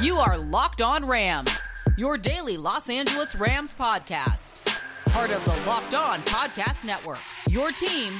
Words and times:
You 0.00 0.16
are 0.16 0.38
Locked 0.38 0.80
On 0.80 1.04
Rams, 1.04 1.68
your 1.98 2.16
daily 2.16 2.56
Los 2.56 2.88
Angeles 2.88 3.36
Rams 3.36 3.74
podcast. 3.78 4.54
Part 5.10 5.30
of 5.30 5.44
the 5.44 5.68
Locked 5.68 5.94
On 5.94 6.20
Podcast 6.20 6.86
Network. 6.86 7.18
Your 7.50 7.70
team 7.70 8.10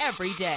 every 0.00 0.32
day. 0.38 0.56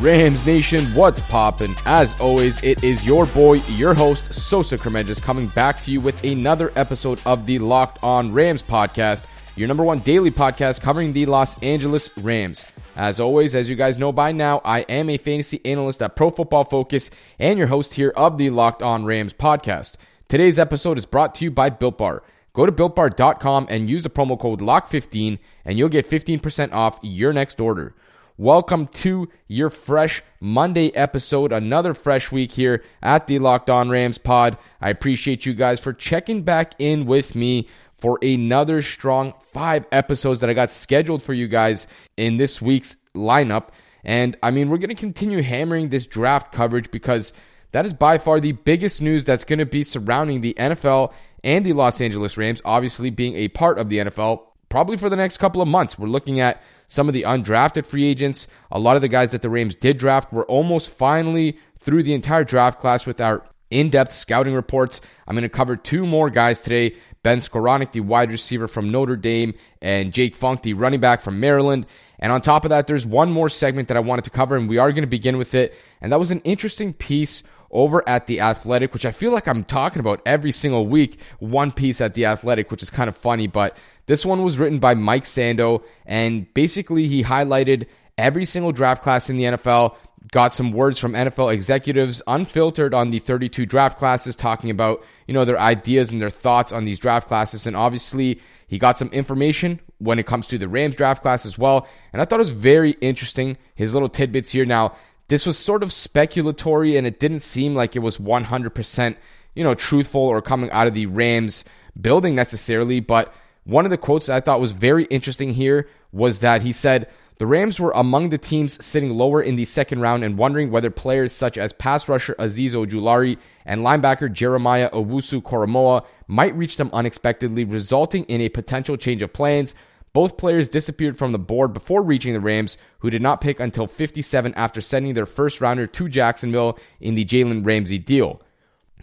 Rams 0.00 0.44
Nation, 0.44 0.84
what's 0.88 1.18
poppin'? 1.30 1.74
As 1.86 2.20
always, 2.20 2.62
it 2.62 2.84
is 2.84 3.06
your 3.06 3.24
boy, 3.24 3.54
your 3.70 3.94
host, 3.94 4.34
Sosa 4.34 4.76
Kremenjas, 4.76 5.22
coming 5.22 5.46
back 5.48 5.80
to 5.80 5.90
you 5.90 6.02
with 6.02 6.22
another 6.22 6.70
episode 6.76 7.22
of 7.24 7.46
the 7.46 7.58
Locked 7.58 8.04
On 8.04 8.34
Rams 8.34 8.60
podcast, 8.60 9.26
your 9.56 9.66
number 9.66 9.82
one 9.82 10.00
daily 10.00 10.30
podcast 10.30 10.82
covering 10.82 11.14
the 11.14 11.24
Los 11.24 11.60
Angeles 11.62 12.10
Rams. 12.18 12.70
As 12.96 13.20
always, 13.20 13.54
as 13.54 13.70
you 13.70 13.76
guys 13.76 13.98
know 13.98 14.12
by 14.12 14.32
now, 14.32 14.60
I 14.64 14.80
am 14.80 15.08
a 15.08 15.16
fantasy 15.16 15.60
analyst 15.64 16.02
at 16.02 16.16
Pro 16.16 16.30
Football 16.30 16.64
Focus 16.64 17.10
and 17.38 17.58
your 17.58 17.68
host 17.68 17.94
here 17.94 18.12
of 18.16 18.36
the 18.36 18.50
Locked 18.50 18.82
On 18.82 19.04
Rams 19.04 19.32
podcast. 19.32 19.94
Today's 20.28 20.58
episode 20.58 20.98
is 20.98 21.06
brought 21.06 21.34
to 21.36 21.44
you 21.44 21.50
by 21.50 21.70
Built 21.70 21.98
Bar. 21.98 22.22
Go 22.52 22.66
to 22.66 22.72
builtbar.com 22.72 23.68
and 23.70 23.88
use 23.88 24.02
the 24.02 24.10
promo 24.10 24.38
code 24.38 24.60
LOCK15 24.60 25.38
and 25.64 25.78
you'll 25.78 25.88
get 25.88 26.08
15% 26.08 26.72
off 26.72 26.98
your 27.02 27.32
next 27.32 27.60
order. 27.60 27.94
Welcome 28.36 28.86
to 28.88 29.28
your 29.48 29.70
fresh 29.70 30.22
Monday 30.40 30.94
episode. 30.96 31.52
Another 31.52 31.94
fresh 31.94 32.32
week 32.32 32.52
here 32.52 32.82
at 33.02 33.26
the 33.26 33.38
Locked 33.38 33.70
On 33.70 33.88
Rams 33.88 34.18
pod. 34.18 34.58
I 34.80 34.90
appreciate 34.90 35.46
you 35.46 35.54
guys 35.54 35.78
for 35.80 35.92
checking 35.92 36.42
back 36.42 36.74
in 36.78 37.06
with 37.06 37.34
me 37.34 37.68
for 38.00 38.18
another 38.22 38.82
strong 38.82 39.34
five 39.52 39.86
episodes 39.92 40.40
that 40.40 40.50
I 40.50 40.54
got 40.54 40.70
scheduled 40.70 41.22
for 41.22 41.34
you 41.34 41.48
guys 41.48 41.86
in 42.16 42.36
this 42.36 42.60
week's 42.60 42.96
lineup. 43.14 43.68
And 44.04 44.36
I 44.42 44.50
mean, 44.50 44.70
we're 44.70 44.78
going 44.78 44.88
to 44.88 44.94
continue 44.94 45.42
hammering 45.42 45.90
this 45.90 46.06
draft 46.06 46.52
coverage 46.52 46.90
because 46.90 47.32
that 47.72 47.86
is 47.86 47.94
by 47.94 48.18
far 48.18 48.40
the 48.40 48.52
biggest 48.52 49.02
news 49.02 49.24
that's 49.24 49.44
going 49.44 49.58
to 49.58 49.66
be 49.66 49.82
surrounding 49.82 50.40
the 50.40 50.54
NFL 50.54 51.12
and 51.44 51.64
the 51.64 51.72
Los 51.72 52.00
Angeles 52.00 52.36
Rams, 52.36 52.62
obviously 52.64 53.10
being 53.10 53.36
a 53.36 53.48
part 53.48 53.78
of 53.78 53.88
the 53.88 53.98
NFL 53.98 54.42
probably 54.68 54.96
for 54.96 55.10
the 55.10 55.16
next 55.16 55.36
couple 55.38 55.60
of 55.60 55.68
months. 55.68 55.98
We're 55.98 56.08
looking 56.08 56.40
at 56.40 56.62
some 56.88 57.08
of 57.08 57.14
the 57.14 57.22
undrafted 57.22 57.86
free 57.86 58.04
agents. 58.04 58.46
A 58.70 58.78
lot 58.78 58.96
of 58.96 59.02
the 59.02 59.08
guys 59.08 59.32
that 59.32 59.42
the 59.42 59.50
Rams 59.50 59.74
did 59.74 59.98
draft 59.98 60.32
were 60.32 60.44
almost 60.46 60.90
finally 60.90 61.58
through 61.78 62.02
the 62.02 62.14
entire 62.14 62.44
draft 62.44 62.80
class 62.80 63.06
with 63.06 63.20
our 63.20 63.44
in 63.70 63.90
depth 63.90 64.12
scouting 64.12 64.54
reports. 64.54 65.00
I'm 65.26 65.34
going 65.34 65.42
to 65.42 65.48
cover 65.48 65.76
two 65.76 66.06
more 66.06 66.30
guys 66.30 66.60
today 66.62 66.96
Ben 67.22 67.38
Skowronek, 67.38 67.92
the 67.92 68.00
wide 68.00 68.30
receiver 68.30 68.66
from 68.66 68.90
Notre 68.90 69.16
Dame, 69.16 69.54
and 69.82 70.12
Jake 70.12 70.34
Funk, 70.34 70.62
the 70.62 70.72
running 70.74 71.00
back 71.00 71.20
from 71.20 71.38
Maryland. 71.38 71.86
And 72.18 72.32
on 72.32 72.40
top 72.40 72.64
of 72.64 72.70
that, 72.70 72.86
there's 72.86 73.04
one 73.04 73.30
more 73.30 73.48
segment 73.48 73.88
that 73.88 73.96
I 73.96 74.00
wanted 74.00 74.24
to 74.24 74.30
cover, 74.30 74.56
and 74.56 74.68
we 74.68 74.78
are 74.78 74.92
going 74.92 75.02
to 75.02 75.08
begin 75.08 75.36
with 75.36 75.54
it. 75.54 75.74
And 76.00 76.12
that 76.12 76.18
was 76.18 76.30
an 76.30 76.40
interesting 76.40 76.92
piece 76.94 77.42
over 77.70 78.06
at 78.08 78.26
The 78.26 78.40
Athletic, 78.40 78.92
which 78.92 79.06
I 79.06 79.12
feel 79.12 79.32
like 79.32 79.46
I'm 79.46 79.64
talking 79.64 80.00
about 80.00 80.22
every 80.26 80.52
single 80.52 80.86
week. 80.86 81.20
One 81.38 81.72
piece 81.72 82.00
at 82.00 82.14
The 82.14 82.24
Athletic, 82.24 82.70
which 82.70 82.82
is 82.82 82.90
kind 82.90 83.08
of 83.08 83.16
funny, 83.16 83.46
but 83.46 83.76
this 84.06 84.26
one 84.26 84.42
was 84.42 84.58
written 84.58 84.78
by 84.78 84.94
Mike 84.94 85.24
Sando, 85.24 85.82
and 86.04 86.52
basically 86.52 87.06
he 87.06 87.22
highlighted 87.22 87.86
every 88.20 88.44
single 88.44 88.72
draft 88.72 89.02
class 89.02 89.30
in 89.30 89.36
the 89.36 89.44
NFL 89.44 89.96
got 90.32 90.52
some 90.52 90.72
words 90.72 90.98
from 90.98 91.12
NFL 91.12 91.52
executives 91.52 92.22
unfiltered 92.26 92.92
on 92.92 93.10
the 93.10 93.18
32 93.18 93.66
draft 93.66 93.98
classes 93.98 94.36
talking 94.36 94.70
about, 94.70 95.02
you 95.26 95.34
know, 95.34 95.44
their 95.44 95.58
ideas 95.58 96.12
and 96.12 96.20
their 96.20 96.30
thoughts 96.30 96.72
on 96.72 96.84
these 96.84 96.98
draft 96.98 97.26
classes 97.26 97.66
and 97.66 97.76
obviously 97.76 98.40
he 98.68 98.78
got 98.78 98.98
some 98.98 99.08
information 99.08 99.80
when 99.98 100.18
it 100.18 100.26
comes 100.26 100.46
to 100.46 100.58
the 100.58 100.68
Rams 100.68 100.94
draft 100.94 101.22
class 101.22 101.44
as 101.44 101.58
well. 101.58 101.88
And 102.12 102.22
I 102.22 102.24
thought 102.24 102.38
it 102.38 102.46
was 102.46 102.50
very 102.50 102.92
interesting 103.00 103.56
his 103.74 103.94
little 103.94 104.08
tidbits 104.08 104.50
here 104.50 104.64
now. 104.64 104.94
This 105.28 105.46
was 105.46 105.58
sort 105.58 105.82
of 105.82 105.88
speculatory 105.88 106.96
and 106.96 107.06
it 107.06 107.18
didn't 107.18 107.40
seem 107.40 107.74
like 107.74 107.96
it 107.96 108.00
was 108.00 108.18
100%, 108.18 109.16
you 109.54 109.64
know, 109.64 109.74
truthful 109.74 110.20
or 110.20 110.42
coming 110.42 110.70
out 110.70 110.86
of 110.86 110.94
the 110.94 111.06
Rams 111.06 111.64
building 112.00 112.34
necessarily, 112.34 113.00
but 113.00 113.32
one 113.64 113.84
of 113.84 113.90
the 113.90 113.98
quotes 113.98 114.26
that 114.26 114.36
I 114.36 114.40
thought 114.40 114.60
was 114.60 114.72
very 114.72 115.04
interesting 115.04 115.54
here 115.54 115.88
was 116.12 116.40
that 116.40 116.62
he 116.62 116.72
said, 116.72 117.08
the 117.40 117.46
Rams 117.46 117.80
were 117.80 117.92
among 117.92 118.28
the 118.28 118.36
teams 118.36 118.84
sitting 118.84 119.14
lower 119.14 119.40
in 119.40 119.56
the 119.56 119.64
second 119.64 120.02
round 120.02 120.24
and 120.24 120.36
wondering 120.36 120.70
whether 120.70 120.90
players 120.90 121.32
such 121.32 121.56
as 121.56 121.72
pass 121.72 122.06
rusher 122.06 122.34
Azeez 122.38 122.72
Ojulari 122.72 123.38
and 123.64 123.80
linebacker 123.80 124.30
Jeremiah 124.30 124.90
Owusu 124.90 125.40
Koramoah 125.40 126.04
might 126.26 126.54
reach 126.54 126.76
them 126.76 126.90
unexpectedly, 126.92 127.64
resulting 127.64 128.24
in 128.24 128.42
a 128.42 128.50
potential 128.50 128.98
change 128.98 129.22
of 129.22 129.32
plans. 129.32 129.74
Both 130.12 130.36
players 130.36 130.68
disappeared 130.68 131.16
from 131.16 131.32
the 131.32 131.38
board 131.38 131.72
before 131.72 132.02
reaching 132.02 132.34
the 132.34 132.40
Rams, 132.40 132.76
who 132.98 133.08
did 133.08 133.22
not 133.22 133.40
pick 133.40 133.58
until 133.58 133.86
57 133.86 134.52
after 134.54 134.82
sending 134.82 135.14
their 135.14 135.24
first 135.24 135.62
rounder 135.62 135.86
to 135.86 136.08
Jacksonville 136.10 136.78
in 137.00 137.14
the 137.14 137.24
Jalen 137.24 137.64
Ramsey 137.64 137.96
deal. 137.96 138.42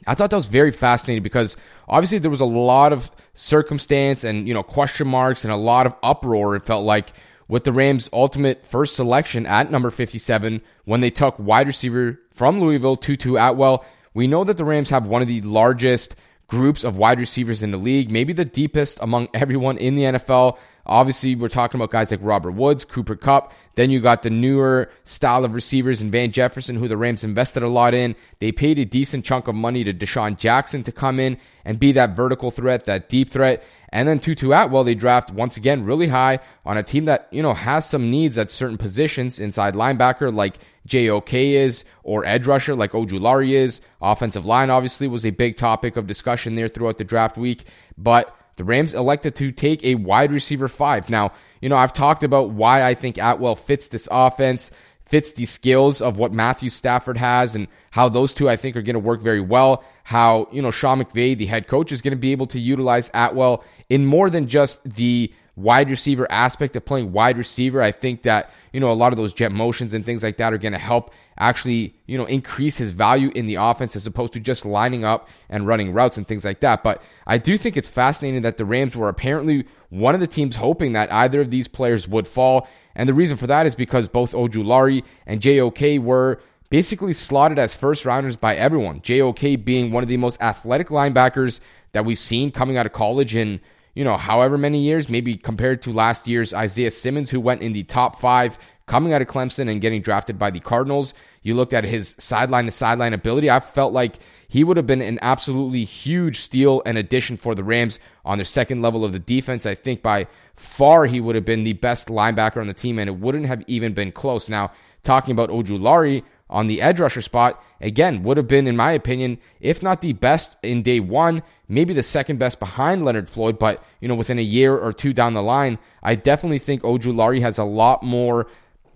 I 0.05 0.13
thought 0.13 0.29
that 0.29 0.35
was 0.35 0.45
very 0.45 0.71
fascinating 0.71 1.23
because 1.23 1.57
obviously 1.89 2.19
there 2.19 2.29
was 2.29 2.41
a 2.41 2.45
lot 2.45 2.93
of 2.93 3.09
circumstance 3.33 4.23
and 4.23 4.47
you 4.47 4.53
know 4.53 4.61
question 4.61 5.07
marks 5.07 5.43
and 5.43 5.51
a 5.51 5.57
lot 5.57 5.87
of 5.87 5.95
uproar. 6.03 6.55
It 6.55 6.67
felt 6.67 6.85
like 6.85 7.13
with 7.47 7.63
the 7.63 7.71
Rams' 7.71 8.09
ultimate 8.11 8.65
first 8.65 8.95
selection 8.95 9.45
at 9.45 9.71
number 9.71 9.89
57 9.89 10.61
when 10.85 11.01
they 11.01 11.09
took 11.09 11.37
wide 11.39 11.67
receiver 11.67 12.19
from 12.31 12.59
Louisville, 12.59 12.97
Tutu 12.97 13.35
Atwell. 13.35 13.85
We 14.13 14.27
know 14.27 14.43
that 14.43 14.57
the 14.57 14.65
Rams 14.65 14.89
have 14.89 15.05
one 15.05 15.21
of 15.21 15.27
the 15.27 15.41
largest 15.41 16.15
groups 16.47 16.83
of 16.83 16.97
wide 16.97 17.19
receivers 17.19 17.61
in 17.61 17.71
the 17.71 17.77
league, 17.77 18.09
maybe 18.09 18.33
the 18.33 18.45
deepest 18.45 18.99
among 19.01 19.29
everyone 19.33 19.77
in 19.77 19.95
the 19.95 20.03
NFL. 20.03 20.57
Obviously, 20.87 21.35
we're 21.35 21.49
talking 21.49 21.77
about 21.77 21.91
guys 21.91 22.11
like 22.11 22.21
Robert 22.23 22.51
Woods, 22.51 22.85
Cooper 22.85 23.17
Kupp. 23.17 23.53
Then 23.75 23.91
you 23.91 23.99
got 23.99 24.23
the 24.23 24.29
newer 24.29 24.89
style 25.03 25.43
of 25.43 25.53
receivers 25.53 26.01
in 26.01 26.11
Van 26.11 26.31
Jefferson, 26.31 26.77
who 26.77 26.87
the 26.87 26.95
Rams 26.95 27.25
invested 27.25 27.61
a 27.61 27.67
lot 27.67 27.93
in. 27.93 28.15
They 28.39 28.53
paid 28.53 28.79
a 28.79 28.85
decent 28.85 29.25
chunk 29.25 29.49
of 29.49 29.55
money 29.55 29.83
to 29.83 29.93
DeSean 29.93 30.37
Jackson 30.37 30.83
to 30.83 30.91
come 30.93 31.19
in 31.19 31.37
and 31.65 31.77
be 31.77 31.91
that 31.91 32.15
vertical 32.15 32.51
threat, 32.51 32.85
that 32.85 33.09
deep 33.09 33.29
threat. 33.29 33.63
And 33.89 34.07
then 34.07 34.19
Tutu 34.19 34.51
Atwell, 34.51 34.85
they 34.85 34.95
draft 34.95 35.31
once 35.31 35.57
again 35.57 35.83
really 35.83 36.07
high 36.07 36.39
on 36.65 36.77
a 36.77 36.83
team 36.83 37.05
that, 37.05 37.27
you 37.31 37.41
know, 37.41 37.53
has 37.53 37.85
some 37.85 38.09
needs 38.09 38.37
at 38.37 38.49
certain 38.49 38.77
positions 38.77 39.39
inside 39.39 39.73
linebacker 39.73 40.33
like 40.33 40.57
JOK 40.85 41.33
is 41.33 41.83
or 42.03 42.25
edge 42.25 42.47
rusher 42.47 42.75
like 42.75 42.91
Ojulari 42.91 43.51
is. 43.51 43.81
Offensive 44.01 44.45
line 44.45 44.69
obviously 44.69 45.07
was 45.07 45.25
a 45.25 45.31
big 45.31 45.57
topic 45.57 45.97
of 45.97 46.07
discussion 46.07 46.55
there 46.55 46.69
throughout 46.69 46.97
the 46.97 47.03
draft 47.03 47.37
week, 47.37 47.65
but 47.97 48.33
the 48.57 48.63
Rams 48.63 48.93
elected 48.93 49.35
to 49.35 49.51
take 49.51 49.83
a 49.83 49.95
wide 49.95 50.31
receiver 50.31 50.67
five. 50.67 51.09
Now, 51.09 51.31
you 51.61 51.69
know, 51.69 51.77
I've 51.77 51.93
talked 51.93 52.23
about 52.23 52.49
why 52.49 52.83
I 52.83 52.93
think 52.93 53.17
Atwell 53.17 53.55
fits 53.55 53.87
this 53.87 54.07
offense, 54.11 54.71
fits 55.05 55.31
the 55.31 55.45
skills 55.45 56.01
of 56.01 56.17
what 56.17 56.33
Matthew 56.33 56.69
Stafford 56.69 57.17
has, 57.17 57.55
and 57.55 57.67
how 57.91 58.09
those 58.09 58.33
two 58.33 58.49
I 58.49 58.55
think 58.55 58.75
are 58.75 58.81
going 58.81 58.95
to 58.95 58.99
work 58.99 59.21
very 59.21 59.41
well. 59.41 59.83
How, 60.03 60.47
you 60.51 60.61
know, 60.61 60.71
Sean 60.71 61.01
McVay, 61.01 61.37
the 61.37 61.45
head 61.45 61.67
coach, 61.67 61.91
is 61.91 62.01
going 62.01 62.11
to 62.11 62.17
be 62.17 62.31
able 62.31 62.47
to 62.47 62.59
utilize 62.59 63.09
Atwell 63.13 63.63
in 63.89 64.05
more 64.05 64.29
than 64.29 64.47
just 64.47 64.83
the 64.83 65.33
wide 65.57 65.89
receiver 65.89 66.31
aspect 66.31 66.75
of 66.75 66.85
playing 66.85 67.11
wide 67.11 67.37
receiver. 67.37 67.81
I 67.81 67.91
think 67.91 68.21
that, 68.21 68.51
you 68.71 68.79
know, 68.79 68.91
a 68.91 68.93
lot 68.93 69.11
of 69.11 69.17
those 69.17 69.33
jet 69.33 69.51
motions 69.51 69.93
and 69.93 70.05
things 70.05 70.23
like 70.23 70.37
that 70.37 70.53
are 70.53 70.57
going 70.57 70.73
to 70.73 70.79
help 70.79 71.11
actually, 71.39 71.95
you 72.05 72.17
know, 72.17 72.25
increase 72.25 72.77
his 72.77 72.91
value 72.91 73.31
in 73.35 73.47
the 73.47 73.55
offense 73.55 73.95
as 73.95 74.05
opposed 74.05 74.33
to 74.33 74.39
just 74.39 74.65
lining 74.65 75.03
up 75.03 75.27
and 75.49 75.67
running 75.67 75.91
routes 75.91 76.15
and 76.15 76.27
things 76.27 76.45
like 76.45 76.59
that. 76.59 76.83
But 76.83 77.01
I 77.25 77.39
do 77.39 77.57
think 77.57 77.75
it's 77.75 77.87
fascinating 77.87 78.43
that 78.43 78.57
the 78.57 78.65
Rams 78.65 78.95
were 78.95 79.09
apparently 79.09 79.65
one 79.89 80.13
of 80.13 80.21
the 80.21 80.27
teams 80.27 80.55
hoping 80.55 80.93
that 80.93 81.11
either 81.11 81.41
of 81.41 81.49
these 81.49 81.67
players 81.67 82.07
would 82.07 82.27
fall. 82.27 82.67
And 82.95 83.09
the 83.09 83.13
reason 83.15 83.35
for 83.35 83.47
that 83.47 83.65
is 83.65 83.75
because 83.75 84.07
both 84.07 84.33
Ojulari 84.33 85.03
and 85.25 85.41
JOK 85.41 85.99
were 85.99 86.39
basically 86.69 87.13
slotted 87.13 87.57
as 87.57 87.75
first 87.75 88.05
rounders 88.05 88.35
by 88.35 88.55
everyone. 88.55 89.01
JOK 89.01 89.63
being 89.65 89.91
one 89.91 90.03
of 90.03 90.09
the 90.09 90.17
most 90.17 90.39
athletic 90.39 90.89
linebackers 90.89 91.61
that 91.93 92.05
we've 92.05 92.17
seen 92.19 92.51
coming 92.51 92.77
out 92.77 92.85
of 92.85 92.93
college 92.93 93.35
in, 93.35 93.59
you 93.97 94.03
know, 94.03 94.15
however 94.15 94.59
many 94.59 94.77
years, 94.77 95.09
maybe 95.09 95.35
compared 95.35 95.81
to 95.81 95.91
last 95.91 96.27
year's 96.27 96.53
Isaiah 96.53 96.91
Simmons, 96.91 97.31
who 97.31 97.39
went 97.39 97.63
in 97.63 97.73
the 97.73 97.81
top 97.81 98.19
five 98.19 98.59
coming 98.85 99.11
out 99.11 99.23
of 99.23 99.27
Clemson 99.27 99.71
and 99.71 99.81
getting 99.81 100.03
drafted 100.03 100.37
by 100.37 100.51
the 100.51 100.59
Cardinals. 100.59 101.15
You 101.41 101.55
looked 101.55 101.73
at 101.73 101.83
his 101.83 102.15
sideline 102.19 102.65
to 102.65 102.71
sideline 102.71 103.15
ability. 103.15 103.49
I 103.49 103.59
felt 103.59 103.93
like 103.93 104.19
he 104.49 104.63
would 104.63 104.77
have 104.77 104.85
been 104.85 105.01
an 105.01 105.17
absolutely 105.23 105.83
huge 105.83 106.41
steal 106.41 106.83
and 106.85 106.95
addition 106.95 107.37
for 107.37 107.55
the 107.55 107.63
Rams 107.63 107.97
on 108.23 108.37
their 108.37 108.45
second 108.45 108.83
level 108.83 109.03
of 109.03 109.13
the 109.13 109.19
defense. 109.19 109.65
I 109.65 109.73
think 109.73 110.03
by 110.03 110.27
far 110.55 111.07
he 111.07 111.19
would 111.19 111.33
have 111.33 111.45
been 111.45 111.63
the 111.63 111.73
best 111.73 112.07
linebacker 112.07 112.57
on 112.57 112.67
the 112.67 112.75
team, 112.75 112.99
and 112.99 113.09
it 113.09 113.17
wouldn't 113.17 113.47
have 113.47 113.63
even 113.65 113.95
been 113.95 114.11
close. 114.11 114.47
Now, 114.47 114.73
talking 115.01 115.31
about 115.31 115.49
Ojulari 115.49 116.21
on 116.51 116.67
the 116.67 116.83
edge 116.83 116.99
rusher 116.99 117.23
spot, 117.23 117.63
again, 117.81 118.21
would 118.21 118.37
have 118.37 118.47
been, 118.47 118.67
in 118.67 118.77
my 118.77 118.91
opinion, 118.91 119.39
if 119.59 119.81
not 119.81 120.01
the 120.01 120.13
best 120.13 120.55
in 120.61 120.83
day 120.83 120.99
one, 120.99 121.41
maybe 121.67 121.93
the 121.93 122.03
second 122.03 122.39
best 122.39 122.59
behind 122.59 123.05
Leonard 123.05 123.29
Floyd. 123.29 123.59
But, 123.59 123.83
you 123.99 124.07
know, 124.07 124.15
within 124.15 124.39
a 124.39 124.43
year 124.43 124.75
or 124.77 124.93
two 124.93 125.13
down 125.13 125.33
the 125.33 125.41
line, 125.41 125.79
I 126.03 126.15
definitely 126.15 126.59
think 126.59 126.81
Ojulari 126.83 127.41
has 127.41 127.57
a 127.57 127.63
lot 127.63 128.03
more 128.03 128.47